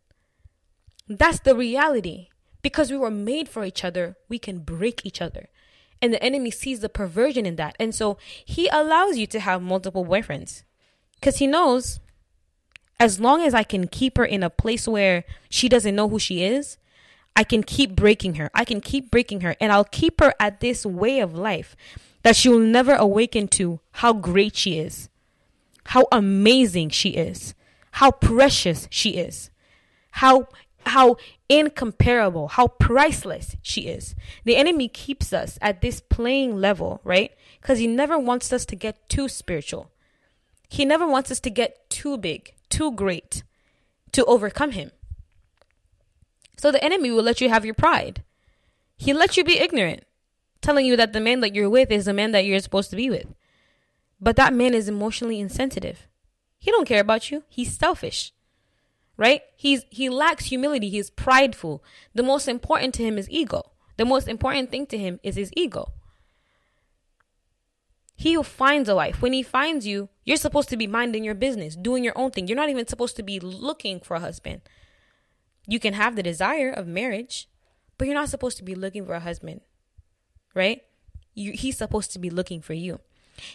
[1.06, 2.28] That's the reality.
[2.62, 5.48] Because we were made for each other, we can break each other.
[6.02, 7.76] And the enemy sees the perversion in that.
[7.78, 10.62] And so he allows you to have multiple boyfriends.
[11.14, 12.00] Because he knows
[12.98, 16.18] as long as I can keep her in a place where she doesn't know who
[16.18, 16.78] she is,
[17.36, 18.50] I can keep breaking her.
[18.54, 19.56] I can keep breaking her.
[19.60, 21.76] And I'll keep her at this way of life
[22.22, 25.08] that she will never awaken to how great she is,
[25.84, 27.54] how amazing she is,
[27.92, 29.50] how precious she is,
[30.12, 30.48] how
[30.86, 31.16] how
[31.48, 34.14] incomparable, how priceless she is.
[34.44, 37.32] The enemy keeps us at this playing level, right?
[37.60, 39.90] Because he never wants us to get too spiritual.
[40.68, 43.42] He never wants us to get too big, too great
[44.12, 44.92] to overcome him.
[46.56, 48.22] So the enemy will let you have your pride.
[48.96, 50.04] He'll let you be ignorant,
[50.60, 52.96] telling you that the man that you're with is the man that you're supposed to
[52.96, 53.26] be with.
[54.20, 56.06] But that man is emotionally insensitive.
[56.58, 57.44] He don't care about you.
[57.48, 58.32] He's selfish
[59.20, 59.42] right?
[59.54, 60.88] He's he lacks humility.
[60.88, 61.84] He's prideful.
[62.14, 63.70] The most important to him is ego.
[63.98, 65.92] The most important thing to him is his ego.
[68.16, 71.34] He who finds a wife, when he finds you, you're supposed to be minding your
[71.34, 72.48] business, doing your own thing.
[72.48, 74.62] You're not even supposed to be looking for a husband.
[75.66, 77.48] You can have the desire of marriage,
[77.96, 79.60] but you're not supposed to be looking for a husband,
[80.54, 80.82] right?
[81.34, 83.00] You, he's supposed to be looking for you.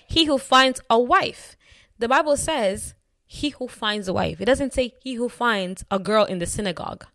[0.08, 1.56] He who finds a wife,
[2.00, 2.95] the Bible says
[3.26, 4.40] he who finds a wife.
[4.40, 7.06] It doesn't say he who finds a girl in the synagogue.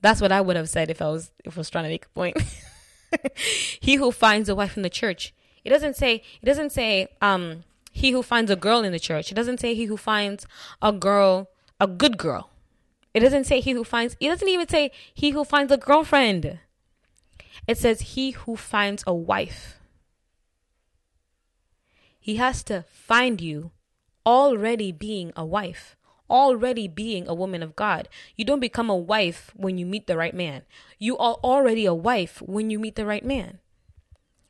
[0.00, 2.06] That's what I would have said if I was if I was trying to make
[2.06, 2.36] a point.
[3.80, 5.34] he who finds a wife in the church.
[5.64, 9.30] It doesn't say it doesn't say um he who finds a girl in the church.
[9.30, 10.46] It doesn't say he who finds
[10.80, 12.50] a girl a good girl.
[13.14, 16.58] It doesn't say he who finds it doesn't even say he who finds a girlfriend.
[17.66, 19.78] It says he who finds a wife.
[22.18, 23.72] He has to find you
[24.26, 25.96] already being a wife,
[26.30, 28.08] already being a woman of God.
[28.36, 30.62] You don't become a wife when you meet the right man.
[30.98, 33.58] You are already a wife when you meet the right man.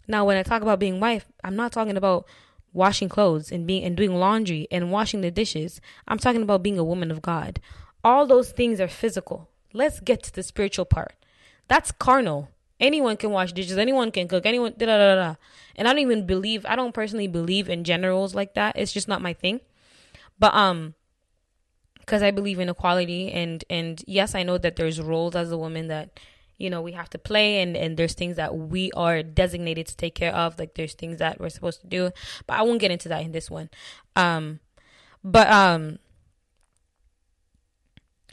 [0.06, 2.26] Now, when I talk about being wife, I'm not talking about
[2.72, 5.80] washing clothes and being and doing laundry and washing the dishes.
[6.08, 7.60] I'm talking about being a woman of God.
[8.02, 9.48] All those things are physical.
[9.72, 11.14] Let's get to the spiritual part.
[11.68, 12.48] That's carnal.
[12.82, 13.78] Anyone can wash dishes.
[13.78, 14.44] Anyone can cook.
[14.44, 15.34] Anyone da da da da.
[15.76, 16.66] And I don't even believe.
[16.66, 18.76] I don't personally believe in generals like that.
[18.76, 19.60] It's just not my thing.
[20.40, 20.94] But um,
[22.00, 25.56] because I believe in equality and and yes, I know that there's roles as a
[25.56, 26.18] woman that
[26.58, 29.96] you know we have to play and and there's things that we are designated to
[29.96, 30.58] take care of.
[30.58, 32.10] Like there's things that we're supposed to do.
[32.48, 33.70] But I won't get into that in this one.
[34.16, 34.58] Um,
[35.22, 36.00] but um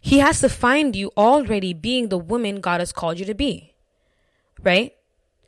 [0.01, 3.75] he has to find you already being the woman God has called you to be
[4.63, 4.93] right?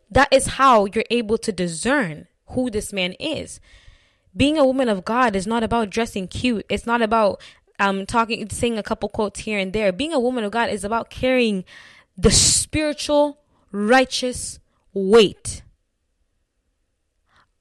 [0.09, 3.59] That is how you're able to discern who this man is.
[4.35, 6.65] Being a woman of God is not about dressing cute.
[6.69, 7.41] It's not about
[7.79, 9.91] um talking saying a couple quotes here and there.
[9.91, 11.65] Being a woman of God is about carrying
[12.17, 13.39] the spiritual
[13.71, 14.59] righteous
[14.93, 15.63] weight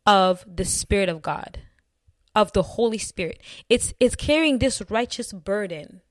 [0.06, 1.60] of the spirit of God,
[2.34, 3.40] of the Holy Spirit.
[3.68, 6.02] It's it's carrying this righteous burden,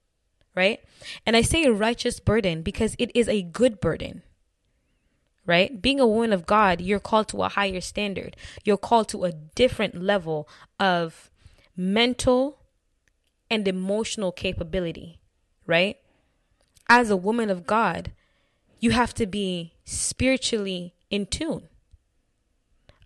[0.55, 0.79] right?
[1.25, 4.23] And I say righteous burden because it is a good burden
[5.49, 5.81] right?
[5.81, 8.37] Being a woman of God, you're called to a higher standard.
[8.63, 10.47] You're called to a different level
[10.79, 11.31] of
[11.75, 12.59] mental
[13.49, 15.19] and emotional capability,
[15.65, 15.97] right?
[16.87, 18.11] As a woman of God,
[18.79, 21.67] you have to be spiritually in tune.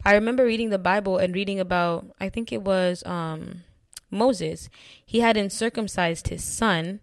[0.03, 3.63] I remember reading the Bible and reading about, I think it was um,
[4.11, 4.69] Moses.
[5.05, 6.99] He hadn't circumcised his son.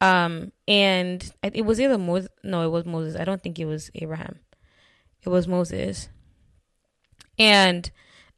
[0.00, 3.20] Um, and it was either Moses, no, it was Moses.
[3.20, 4.38] I don't think it was Abraham
[5.22, 6.08] it was Moses.
[7.38, 7.90] And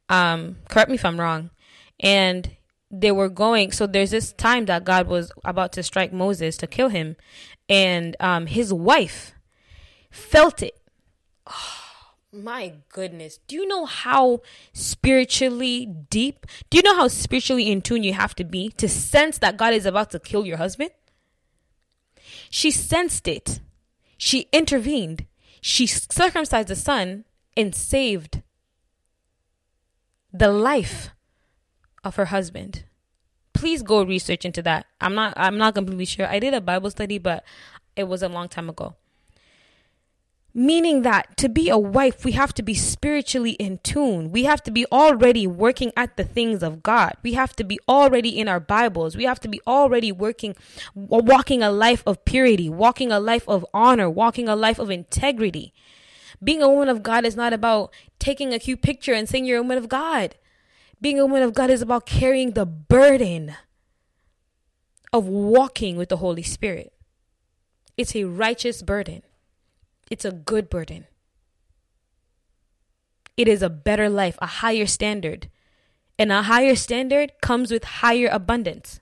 [0.09, 1.49] um, correct me if I'm wrong.
[1.99, 2.55] And
[2.93, 3.71] they were going.
[3.71, 7.15] So there's this time that God was about to strike Moses to kill him,
[7.67, 9.33] and um, his wife
[10.11, 10.79] felt it.
[11.47, 13.39] Oh, my goodness.
[13.47, 14.41] Do you know how
[14.71, 16.45] spiritually deep?
[16.69, 19.73] Do you know how spiritually in tune you have to be to sense that God
[19.73, 20.91] is about to kill your husband?
[22.51, 23.59] She sensed it.
[24.17, 25.25] She intervened
[25.63, 27.23] she circumcised the son
[27.55, 28.41] and saved
[30.33, 31.11] the life
[32.03, 32.83] of her husband.
[33.53, 34.85] Please go research into that.
[34.99, 36.27] I'm not I'm not completely sure.
[36.27, 37.45] I did a Bible study, but
[37.95, 38.95] it was a long time ago.
[40.55, 44.31] Meaning that to be a wife, we have to be spiritually in tune.
[44.31, 47.13] We have to be already working at the things of God.
[47.23, 49.17] We have to be already in our Bibles.
[49.17, 50.55] We have to be already working,
[50.93, 55.73] walking a life of purity, walking a life of honor, walking a life of integrity.
[56.43, 59.59] Being a woman of God is not about taking a cute picture and saying you're
[59.59, 60.35] a woman of God.
[61.01, 63.55] Being a woman of God is about carrying the burden
[65.11, 66.93] of walking with the Holy Spirit.
[67.97, 69.23] It's a righteous burden,
[70.09, 71.05] it's a good burden.
[73.35, 75.49] It is a better life, a higher standard.
[76.19, 78.99] And a higher standard comes with higher abundance.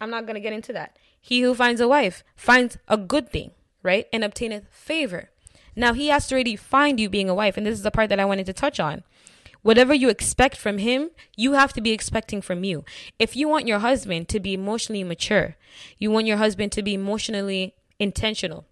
[0.00, 0.96] I'm not going to get into that.
[1.20, 3.52] He who finds a wife finds a good thing,
[3.82, 4.06] right?
[4.12, 5.30] And obtaineth favor.
[5.74, 7.56] Now, he has to already find you being a wife.
[7.56, 9.02] And this is the part that I wanted to touch on.
[9.62, 12.84] Whatever you expect from him, you have to be expecting from you.
[13.18, 15.56] If you want your husband to be emotionally mature,
[15.98, 18.66] you want your husband to be emotionally intentional,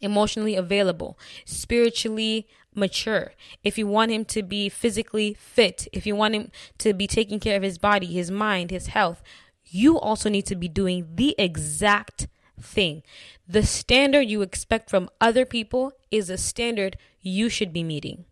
[0.00, 3.32] emotionally available, spiritually mature,
[3.64, 7.40] if you want him to be physically fit, if you want him to be taking
[7.40, 9.22] care of his body, his mind, his health,
[9.64, 12.28] you also need to be doing the exact
[12.60, 13.02] thing.
[13.46, 18.24] The standard you expect from other people is a standard you should be meeting.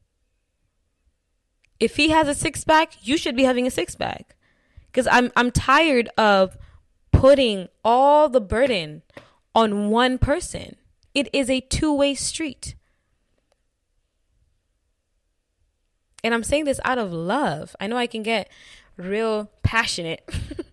[1.80, 4.34] If he has a six pack, you should be having a six pack.
[4.92, 6.56] Cuz I'm I'm tired of
[7.12, 9.02] putting all the burden
[9.54, 10.76] on one person.
[11.18, 12.76] It is a two-way street.
[16.22, 17.74] And I'm saying this out of love.
[17.80, 18.48] I know I can get
[18.96, 20.22] real passionate,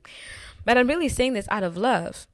[0.65, 2.27] but I'm really saying this out of love.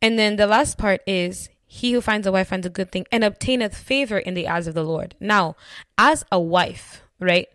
[0.00, 3.06] And then the last part is he who finds a wife finds a good thing
[3.10, 5.16] and obtaineth favor in the eyes of the Lord.
[5.18, 5.56] Now,
[5.98, 7.48] as a wife, right?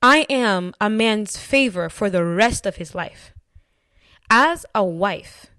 [0.00, 3.34] I am a man's favor for the rest of his life.
[4.30, 5.50] As a wife,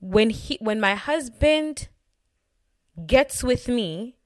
[0.00, 1.88] when he when my husband
[3.06, 4.16] gets with me,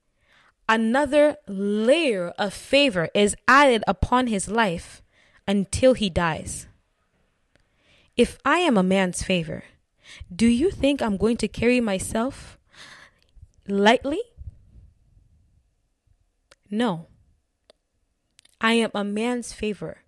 [0.67, 5.01] another layer of favor is added upon his life
[5.47, 6.67] until he dies.
[8.15, 9.63] If I am a man's favor,
[10.33, 12.57] do you think I'm going to carry myself
[13.67, 14.21] lightly?
[16.69, 17.07] No.
[18.59, 19.99] I am a man's favor.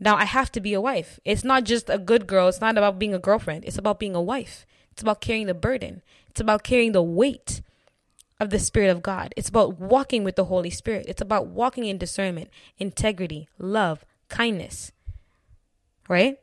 [0.00, 1.18] Now I have to be a wife.
[1.24, 2.48] It's not just a good girl.
[2.48, 3.64] It's not about being a girlfriend.
[3.64, 4.64] It's about being a wife.
[4.92, 6.02] It's about carrying the burden.
[6.30, 7.62] It's about carrying the weight
[8.40, 9.34] of the Spirit of God.
[9.36, 11.06] It's about walking with the Holy Spirit.
[11.08, 14.92] It's about walking in discernment, integrity, love, kindness.
[16.08, 16.38] Right?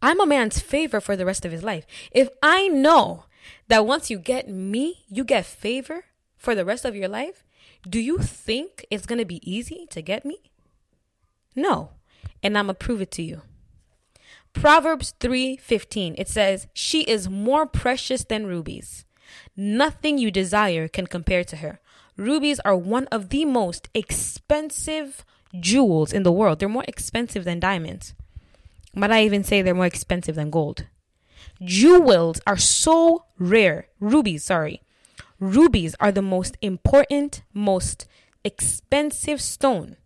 [0.00, 1.86] I'm a man's favor for the rest of his life.
[2.10, 3.24] If I know
[3.68, 6.04] that once you get me, you get favor
[6.36, 7.42] for the rest of your life,
[7.88, 10.38] do you think it's going to be easy to get me?
[11.56, 11.90] No.
[12.44, 13.42] And I'm going to prove it to you.
[14.52, 19.04] Proverbs 3:15 it says, "She is more precious than rubies.
[19.56, 21.80] Nothing you desire can compare to her.
[22.16, 25.24] Rubies are one of the most expensive
[25.58, 26.58] jewels in the world.
[26.60, 28.14] They're more expensive than diamonds.
[28.94, 30.86] Might I even say they're more expensive than gold?
[31.62, 33.88] Jewels are so rare.
[33.98, 34.82] Rubies, sorry.
[35.40, 38.06] Rubies are the most important, most
[38.44, 39.96] expensive stone.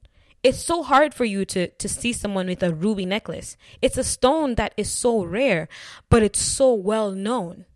[0.48, 3.58] It's so hard for you to, to see someone with a ruby necklace.
[3.82, 5.68] It's a stone that is so rare,
[6.08, 7.66] but it's so well known.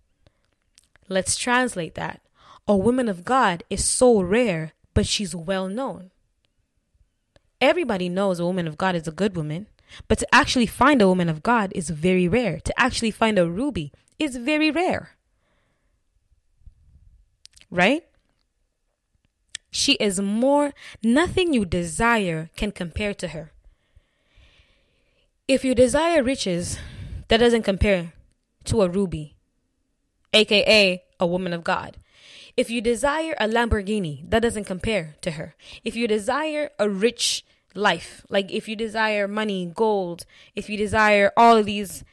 [1.06, 2.22] Let's translate that.
[2.66, 6.12] A woman of God is so rare, but she's well known.
[7.60, 9.66] Everybody knows a woman of God is a good woman,
[10.08, 12.58] but to actually find a woman of God is very rare.
[12.58, 15.10] To actually find a ruby is very rare.
[17.70, 18.04] Right?
[19.72, 23.50] She is more, nothing you desire can compare to her.
[25.48, 26.78] If you desire riches,
[27.26, 28.12] that doesn't compare
[28.66, 29.34] to a ruby,
[30.32, 31.96] aka a woman of God.
[32.56, 35.56] If you desire a Lamborghini, that doesn't compare to her.
[35.82, 37.44] If you desire a rich
[37.74, 38.24] life.
[38.28, 42.04] Like if you desire money, gold, if you desire all of these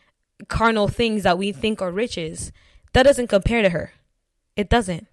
[0.48, 2.52] carnal things that we think are riches,
[2.94, 3.92] that doesn't compare to her.
[4.56, 5.08] It doesn't.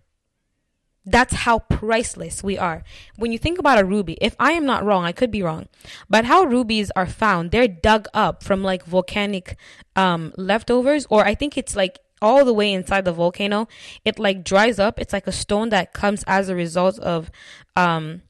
[1.09, 2.83] That's how priceless we are.
[3.17, 5.69] When you think about a ruby, if I am not wrong, I could be wrong,
[6.11, 9.57] but how rubies are found, they're dug up from like volcanic
[9.95, 13.69] um, leftovers, or I think it's like all the way inside the volcano.
[14.05, 14.99] It like dries up.
[14.99, 17.31] It's like a stone that comes as a result of
[17.77, 18.23] um,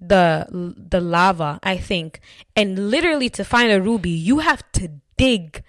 [0.00, 2.20] the the lava, I think.
[2.56, 5.62] And literally to find a ruby, you have to dig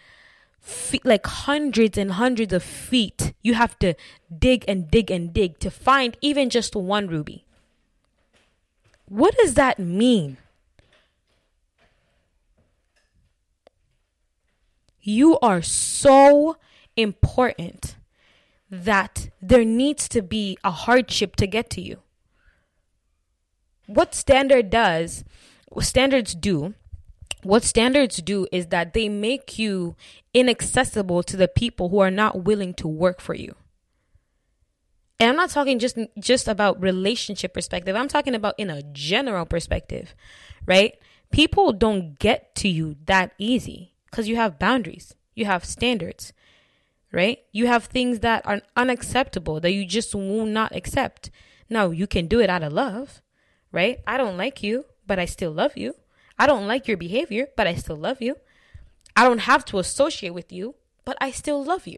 [0.65, 3.33] feet, like hundreds and hundreds of feet.
[3.41, 3.93] You have to
[4.37, 7.45] dig and dig and dig to find even just one ruby.
[9.07, 10.37] What does that mean?
[15.01, 16.57] You are so
[16.97, 17.95] important
[18.71, 21.99] that there needs to be a hardship to get to you
[23.87, 25.23] what standard does,
[25.79, 26.73] standards do,
[27.45, 29.95] what standards do is that they make you
[30.33, 33.53] inaccessible to the people who are not willing to work for you.
[35.19, 37.95] And I'm not talking just just about relationship perspective.
[37.95, 40.15] I'm talking about in a general perspective,
[40.65, 40.95] right?
[41.31, 45.13] People don't get to you that easy cuz you have boundaries.
[45.35, 46.33] You have standards,
[47.11, 47.39] right?
[47.51, 51.29] You have things that are unacceptable that you just will not accept.
[51.69, 53.21] Now, you can do it out of love,
[53.71, 53.99] right?
[54.07, 55.93] I don't like you, but I still love you.
[56.37, 58.35] I don't like your behavior, but I still love you.
[59.15, 60.75] I don't have to associate with you,
[61.05, 61.97] but I still love you.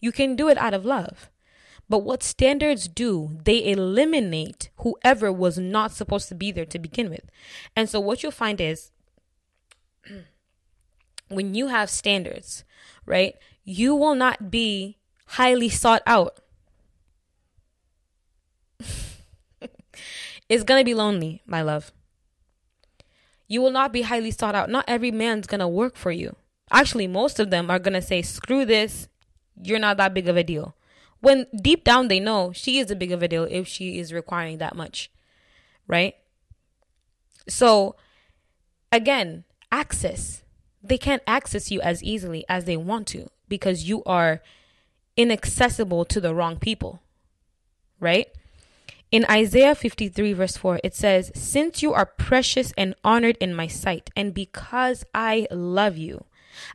[0.00, 1.28] You can do it out of love.
[1.88, 7.08] But what standards do, they eliminate whoever was not supposed to be there to begin
[7.10, 7.24] with.
[7.74, 8.90] And so what you'll find is
[11.28, 12.64] when you have standards,
[13.06, 16.40] right, you will not be highly sought out.
[20.48, 21.92] it's going to be lonely, my love.
[23.48, 24.68] You will not be highly sought out.
[24.68, 26.36] Not every man's going to work for you.
[26.70, 29.08] Actually, most of them are going to say, screw this.
[29.60, 30.76] You're not that big of a deal.
[31.20, 34.12] When deep down they know she is a big of a deal if she is
[34.12, 35.10] requiring that much.
[35.86, 36.14] Right?
[37.48, 37.96] So,
[38.92, 40.44] again, access.
[40.82, 44.42] They can't access you as easily as they want to because you are
[45.16, 47.02] inaccessible to the wrong people.
[47.98, 48.28] Right?
[49.10, 53.66] In Isaiah 53, verse 4, it says, Since you are precious and honored in my
[53.66, 56.26] sight, and because I love you,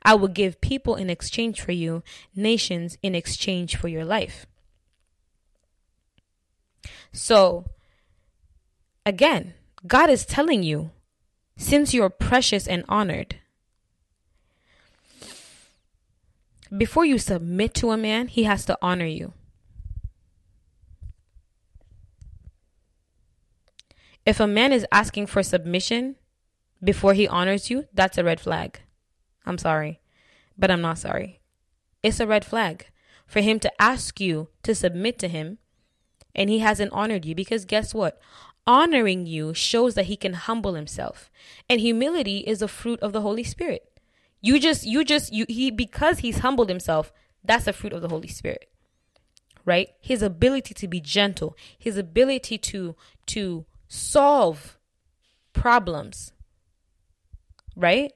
[0.02, 2.02] I will give people in exchange for you,
[2.36, 4.48] nations in exchange for your life.
[7.12, 7.66] So,
[9.06, 9.54] again,
[9.86, 10.90] God is telling you,
[11.56, 13.36] since you're precious and honored,
[16.76, 19.34] before you submit to a man, he has to honor you.
[24.26, 26.16] If a man is asking for submission
[26.84, 28.82] before he honors you, that's a red flag.
[29.46, 30.00] I'm sorry,
[30.58, 31.42] but I'm not sorry.
[32.02, 32.88] It's a red flag
[33.26, 35.58] for him to ask you to submit to him
[36.36, 38.20] and he hasn't honored you because guess what?
[38.66, 41.30] Honoring you shows that he can humble himself.
[41.70, 43.90] And humility is a fruit of the Holy Spirit.
[44.42, 47.14] You just you just you he because he's humbled himself,
[47.44, 48.70] that's a fruit of the Holy Spirit.
[49.66, 49.90] Right?
[50.02, 52.96] His ability to be gentle, his ability to
[53.28, 54.80] to solve
[55.54, 56.32] problems.
[57.76, 58.12] Right?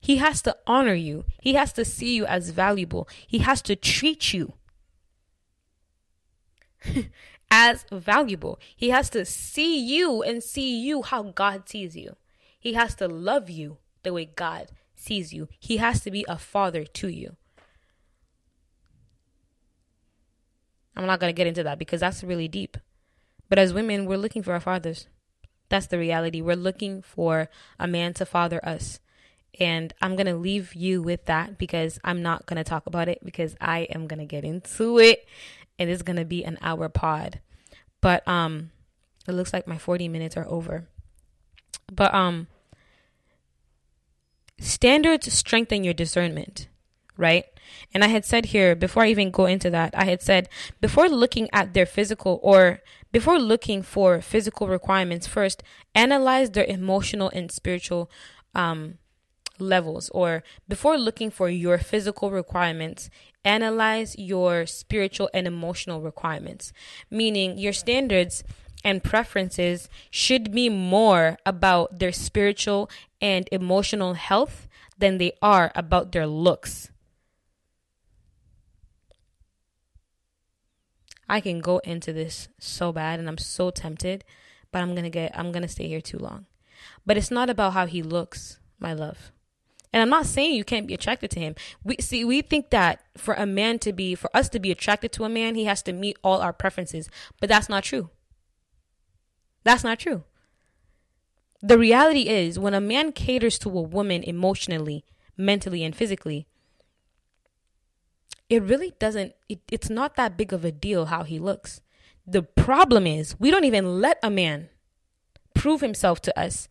[0.00, 1.24] He has to honor you.
[1.40, 3.08] He has to see you as valuable.
[3.26, 4.54] He has to treat you
[7.50, 8.60] as valuable.
[8.76, 12.14] He has to see you and see you how God sees you.
[12.58, 15.48] He has to love you the way God sees you.
[15.58, 17.36] He has to be a father to you.
[20.96, 22.76] I'm not going to get into that because that's really deep.
[23.48, 25.06] But as women, we're looking for our fathers.
[25.68, 26.40] That's the reality.
[26.40, 29.00] We're looking for a man to father us.
[29.58, 33.08] And I'm going to leave you with that because I'm not going to talk about
[33.08, 35.26] it because I am going to get into it.
[35.78, 37.40] And It is going to be an hour pod.
[38.00, 38.70] But um
[39.26, 40.86] it looks like my 40 minutes are over.
[41.92, 42.46] But um
[44.60, 46.68] standards strengthen your discernment
[47.16, 47.44] right?
[47.92, 50.48] And I had said here, before I even go into that, I had said,
[50.80, 52.80] before looking at their physical or
[53.12, 55.62] before looking for physical requirements, first
[55.94, 58.10] analyze their emotional and spiritual
[58.54, 58.98] um,
[59.58, 60.10] levels.
[60.10, 63.10] Or before looking for your physical requirements,
[63.44, 66.72] analyze your spiritual and emotional requirements,
[67.10, 68.44] meaning your standards
[68.84, 72.90] and preferences should be more about their spiritual
[73.20, 76.90] and emotional health than they are about their looks.
[81.28, 84.24] I can go into this so bad and I'm so tempted,
[84.70, 86.46] but I'm going to get I'm going to stay here too long.
[87.04, 89.32] But it's not about how he looks, my love.
[89.92, 91.54] And I'm not saying you can't be attracted to him.
[91.82, 95.12] We see we think that for a man to be for us to be attracted
[95.12, 97.08] to a man, he has to meet all our preferences,
[97.40, 98.10] but that's not true.
[99.64, 100.24] That's not true.
[101.62, 105.04] The reality is when a man caters to a woman emotionally,
[105.36, 106.46] mentally and physically,
[108.48, 111.80] it really doesn't it, it's not that big of a deal how he looks.
[112.26, 114.68] The problem is we don't even let a man
[115.54, 116.68] prove himself to us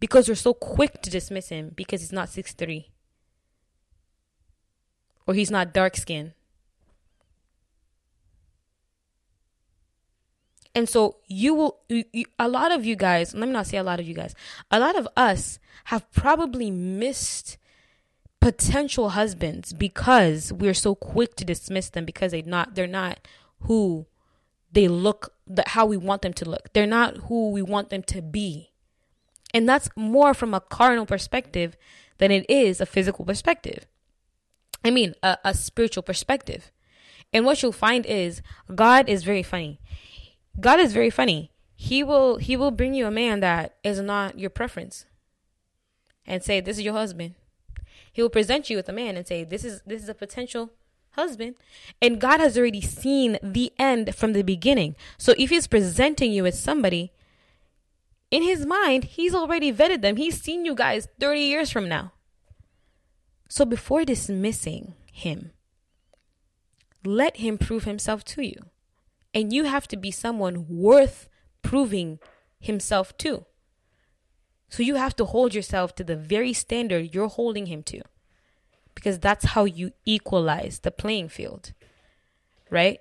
[0.00, 2.88] because we're so quick to dismiss him because he's not six three.
[5.26, 6.32] Or he's not dark skinned
[10.74, 13.76] and so you will you, you, a lot of you guys let me not say
[13.76, 14.34] a lot of you guys
[14.70, 17.58] a lot of us have probably missed
[18.42, 23.20] potential husbands because we're so quick to dismiss them because they not they're not
[23.60, 24.04] who
[24.72, 25.32] they look
[25.66, 26.72] how we want them to look.
[26.72, 28.72] They're not who we want them to be.
[29.54, 31.76] And that's more from a carnal perspective
[32.18, 33.86] than it is a physical perspective.
[34.84, 36.72] I mean, a, a spiritual perspective.
[37.32, 38.42] And what you'll find is
[38.74, 39.78] God is very funny.
[40.58, 41.52] God is very funny.
[41.76, 45.06] He will he will bring you a man that is not your preference
[46.26, 47.36] and say this is your husband.
[48.12, 50.70] He will present you with a man and say this is this is a potential
[51.12, 51.56] husband.
[52.00, 54.96] And God has already seen the end from the beginning.
[55.18, 57.12] So if he's presenting you with somebody
[58.30, 60.16] in his mind, he's already vetted them.
[60.16, 62.12] He's seen you guys 30 years from now.
[63.48, 65.52] So before dismissing him,
[67.04, 68.56] let him prove himself to you.
[69.34, 71.28] And you have to be someone worth
[71.62, 72.18] proving
[72.58, 73.44] himself to.
[74.72, 78.00] So you have to hold yourself to the very standard you're holding him to.
[78.94, 81.72] Because that's how you equalize the playing field.
[82.70, 83.00] Right?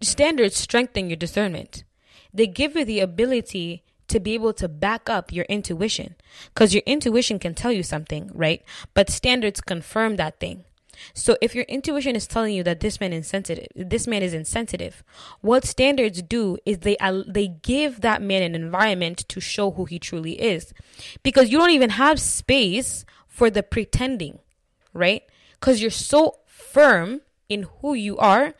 [0.00, 1.84] Standards strengthen your discernment.
[2.34, 6.16] They give you the ability to be able to back up your intuition
[6.52, 8.60] because your intuition can tell you something, right?
[8.92, 10.64] But standards confirm that thing.
[11.14, 14.34] So if your intuition is telling you that this man is insensitive, this man is
[14.34, 15.02] insensitive,
[15.40, 19.98] what standards do is they they give that man an environment to show who he
[19.98, 20.72] truly is.
[21.22, 24.38] Because you don't even have space for the pretending,
[24.92, 25.22] right?
[25.60, 28.54] Cuz you're so firm in who you are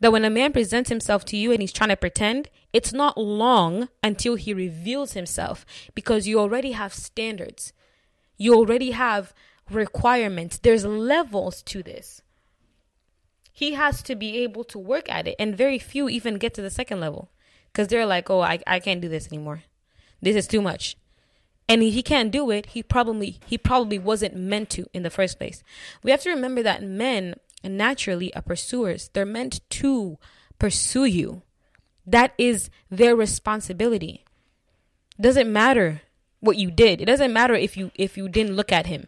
[0.00, 3.18] that when a man presents himself to you and he's trying to pretend, it's not
[3.18, 7.72] long until he reveals himself because you already have standards.
[8.38, 9.34] You already have
[9.70, 10.58] requirements.
[10.58, 12.22] There's levels to this.
[13.52, 16.62] He has to be able to work at it, and very few even get to
[16.62, 17.30] the second level
[17.72, 19.62] because they're like, oh, I, I can't do this anymore.
[20.22, 20.96] This is too much.
[21.68, 25.38] And he can't do it, he probably he probably wasn't meant to in the first
[25.38, 25.62] place.
[26.02, 29.08] We have to remember that men naturally are pursuers.
[29.12, 30.18] They're meant to
[30.58, 31.42] pursue you.
[32.04, 34.24] That is their responsibility.
[35.20, 36.00] Doesn't matter
[36.40, 37.00] what you did.
[37.00, 39.06] It doesn't matter if you if you didn't look at him.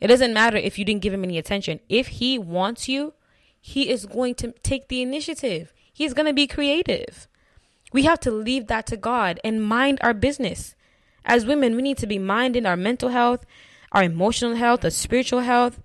[0.00, 1.80] It doesn't matter if you didn't give him any attention.
[1.88, 3.14] If he wants you,
[3.60, 5.72] he is going to take the initiative.
[5.92, 7.26] He's going to be creative.
[7.92, 10.74] We have to leave that to God and mind our business.
[11.24, 13.44] As women, we need to be minding our mental health,
[13.92, 15.80] our emotional health, our spiritual health.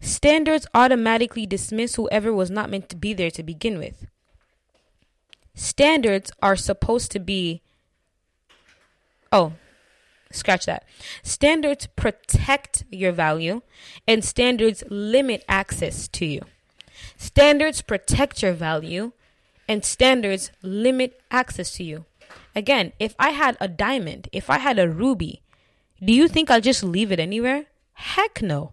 [0.00, 4.06] Standards automatically dismiss whoever was not meant to be there to begin with.
[5.54, 7.62] Standards are supposed to be.
[9.32, 9.54] Oh,
[10.30, 10.84] scratch that.
[11.22, 13.62] Standards protect your value,
[14.06, 16.42] and standards limit access to you.
[17.16, 19.12] Standards protect your value,
[19.68, 22.04] and standards limit access to you.
[22.54, 25.42] Again, if I had a diamond, if I had a ruby,
[26.02, 27.66] do you think I'll just leave it anywhere?
[27.94, 28.72] Heck no.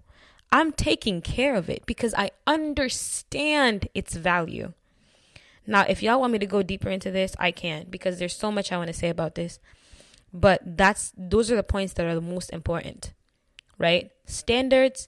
[0.51, 4.74] I'm taking care of it because I understand its value.
[5.68, 8.51] Now, if y'all want me to go deeper into this, I can because there's so
[8.51, 9.60] much I want to say about this.
[10.36, 13.14] But that's those are the points that are the most important,
[13.78, 14.12] right?
[14.26, 15.08] Standards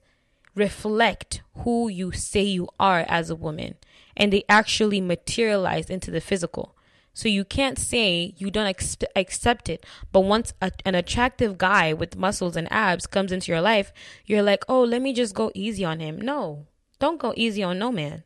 [0.55, 3.75] reflect who you say you are as a woman
[4.15, 6.77] and they actually materialize into the physical.
[7.13, 11.91] So you can't say you don't ex- accept it, but once a, an attractive guy
[11.91, 13.91] with muscles and abs comes into your life,
[14.25, 16.67] you're like, "Oh, let me just go easy on him." No.
[16.99, 18.23] Don't go easy on no man.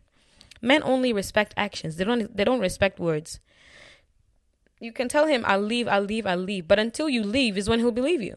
[0.61, 1.95] Men only respect actions.
[1.95, 3.39] They don't they don't respect words.
[4.81, 6.67] You can tell him, I'll leave, I'll leave, I'll leave.
[6.67, 8.35] But until you leave is when he'll believe you.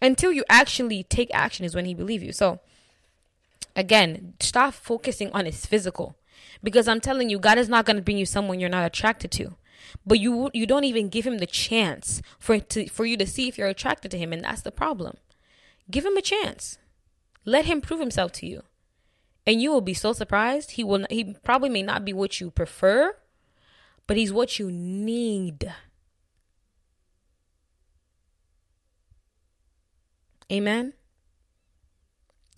[0.00, 2.32] Until you actually take action is when he believe you.
[2.32, 2.60] So
[3.76, 6.16] again, stop focusing on his physical.
[6.62, 9.30] Because I'm telling you, God is not going to bring you someone you're not attracted
[9.32, 9.54] to.
[10.06, 13.46] But you you don't even give him the chance for to for you to see
[13.46, 15.18] if you're attracted to him, and that's the problem.
[15.90, 16.78] Give him a chance.
[17.44, 18.62] Let him prove himself to you.
[19.46, 20.72] And you will be so surprised.
[20.72, 23.14] He will he probably may not be what you prefer,
[24.06, 25.72] but He's what you need.
[30.52, 30.92] Amen.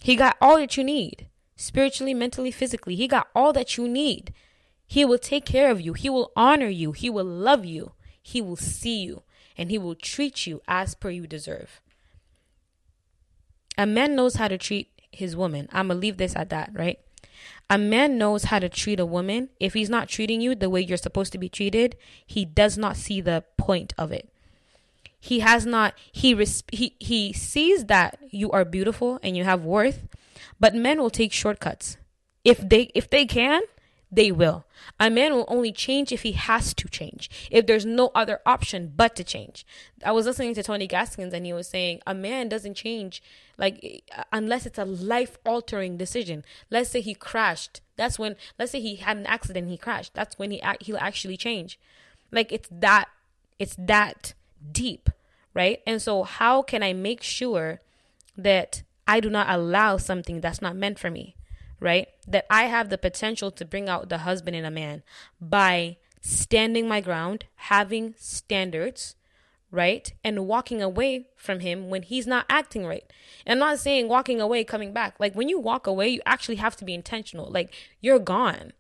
[0.03, 2.95] He got all that you need spiritually, mentally, physically.
[2.95, 4.33] He got all that you need.
[4.87, 5.95] He will take care of you.
[5.95, 6.93] He will honor you.
[6.93, 7.93] He will love you.
[8.23, 9.23] He will see you.
[9.57, 11.81] And he will treat you as per you deserve.
[13.79, 15.69] A man knows how to treat his woman.
[15.73, 16.99] I'm going to leave this at that, right?
[17.69, 19.51] A man knows how to treat a woman.
[19.59, 22.97] If he's not treating you the way you're supposed to be treated, he does not
[22.97, 24.29] see the point of it.
[25.19, 29.65] He has not he res- he he sees that you are beautiful and you have
[29.65, 30.07] worth,
[30.61, 31.97] but men will take shortcuts.
[32.45, 33.63] If they if they can,
[34.17, 34.65] they will.
[34.99, 38.93] A man will only change if he has to change, if there's no other option
[38.97, 39.67] but to change.
[40.03, 43.23] I was listening to Tony Gaskins and he was saying a man doesn't change
[43.59, 46.45] like unless it's a life altering decision.
[46.71, 47.83] Let's say he crashed.
[47.97, 50.15] That's when let's say he had an accident he crashed.
[50.15, 51.79] That's when he he'll actually change.
[52.33, 53.09] Like it's that
[53.59, 54.33] it's that
[54.73, 55.11] deep,
[55.53, 55.81] right?
[55.87, 57.83] And so how can I make sure
[58.35, 61.37] that I do not allow something that's not meant for me,
[61.81, 62.09] right?
[62.27, 65.03] That I have the potential to bring out the husband in a man
[65.41, 69.15] by standing my ground, having standards,
[69.71, 70.13] right?
[70.25, 73.05] And walking away from him when he's not acting right.
[73.45, 75.17] And I'm not saying walking away, coming back.
[75.19, 77.51] Like when you walk away, you actually have to be intentional.
[77.51, 78.73] Like you're gone,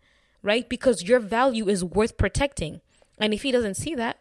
[0.42, 0.68] right?
[0.68, 2.80] Because your value is worth protecting.
[3.18, 4.18] And if he doesn't see that,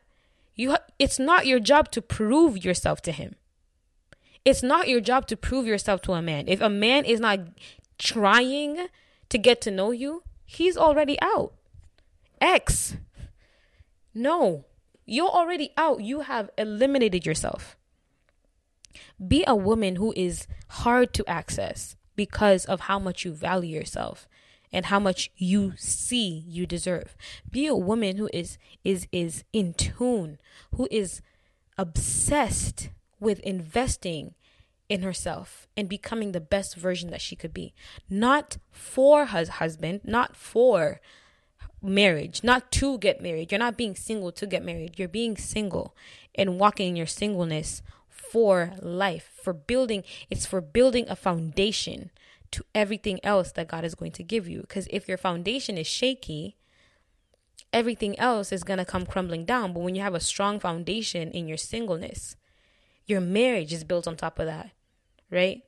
[0.55, 3.35] you ha- it's not your job to prove yourself to him.
[4.45, 6.47] It's not your job to prove yourself to a man.
[6.47, 7.39] If a man is not
[7.97, 8.87] trying
[9.29, 11.53] to get to know you, he's already out.
[12.39, 12.97] X.
[14.13, 14.65] No.
[15.05, 16.01] You're already out.
[16.01, 17.77] You have eliminated yourself.
[19.25, 24.27] Be a woman who is hard to access because of how much you value yourself
[24.71, 27.15] and how much you see you deserve.
[27.49, 30.37] Be a woman who is is is in tune,
[30.75, 31.21] who is
[31.77, 32.89] obsessed
[33.19, 34.33] with investing
[34.89, 37.73] in herself and becoming the best version that she could be.
[38.09, 41.01] Not for her husband, not for
[41.81, 43.51] marriage, not to get married.
[43.51, 44.97] You're not being single to get married.
[44.97, 45.95] You're being single
[46.33, 52.11] and walking in your singleness for life, for building, it's for building a foundation
[52.51, 54.61] to everything else that God is going to give you.
[54.61, 56.57] Because if your foundation is shaky,
[57.71, 59.73] everything else is going to come crumbling down.
[59.73, 62.35] But when you have a strong foundation in your singleness,
[63.05, 64.71] your marriage is built on top of that,
[65.29, 65.61] right?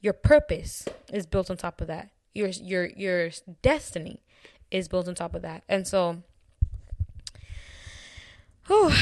[0.00, 2.10] Your purpose is built on top of that.
[2.34, 3.30] Your your your
[3.62, 4.22] destiny
[4.70, 5.62] is built on top of that.
[5.68, 6.22] And so
[8.66, 8.92] whew,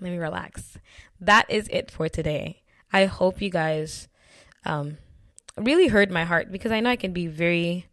[0.00, 0.78] let me relax.
[1.20, 2.62] That is it for today.
[2.92, 4.08] I hope you guys
[4.64, 4.98] um
[5.56, 7.86] really heard my heart because I know I can be very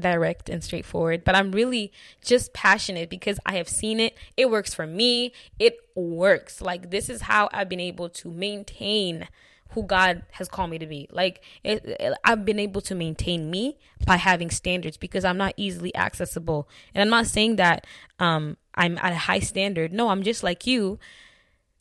[0.00, 1.92] direct and straightforward, but I'm really
[2.22, 4.16] just passionate because I have seen it.
[4.36, 5.32] It works for me.
[5.58, 6.60] It works.
[6.60, 9.28] Like this is how I've been able to maintain
[9.70, 11.08] who God has called me to be.
[11.10, 13.76] Like it, it, I've been able to maintain me
[14.06, 16.68] by having standards because I'm not easily accessible.
[16.94, 17.86] And I'm not saying that
[18.18, 19.92] um I'm at a high standard.
[19.92, 20.98] No, I'm just like you.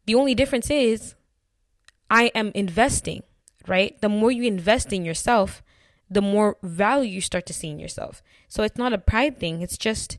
[0.06, 1.16] The only difference is
[2.10, 3.24] I am investing,
[3.68, 4.00] right?
[4.02, 5.63] The more you invest in yourself,
[6.14, 8.22] the more value you start to see in yourself.
[8.48, 10.18] So it's not a pride thing, it's just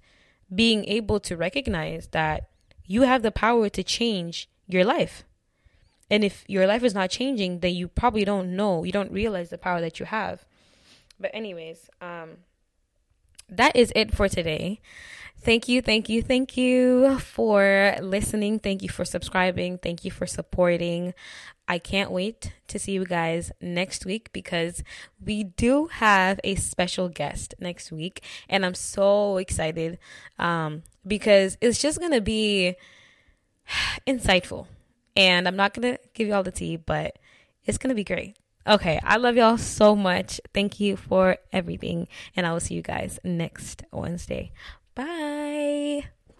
[0.54, 2.48] being able to recognize that
[2.84, 5.24] you have the power to change your life.
[6.10, 9.50] And if your life is not changing, then you probably don't know, you don't realize
[9.50, 10.44] the power that you have.
[11.18, 12.38] But, anyways, um,
[13.48, 14.80] that is it for today.
[15.40, 18.58] Thank you, thank you, thank you for listening.
[18.58, 19.78] Thank you for subscribing.
[19.78, 21.14] Thank you for supporting.
[21.66, 24.82] I can't wait to see you guys next week because
[25.24, 28.22] we do have a special guest next week.
[28.48, 29.98] And I'm so excited
[30.38, 32.76] um, because it's just going to be
[34.06, 34.66] insightful.
[35.16, 37.18] And I'm not going to give you all the tea, but
[37.64, 38.36] it's going to be great.
[38.66, 40.40] Okay, I love y'all so much.
[40.54, 42.08] Thank you for everything.
[42.34, 44.52] And I will see you guys next Wednesday.
[44.94, 46.13] Bye.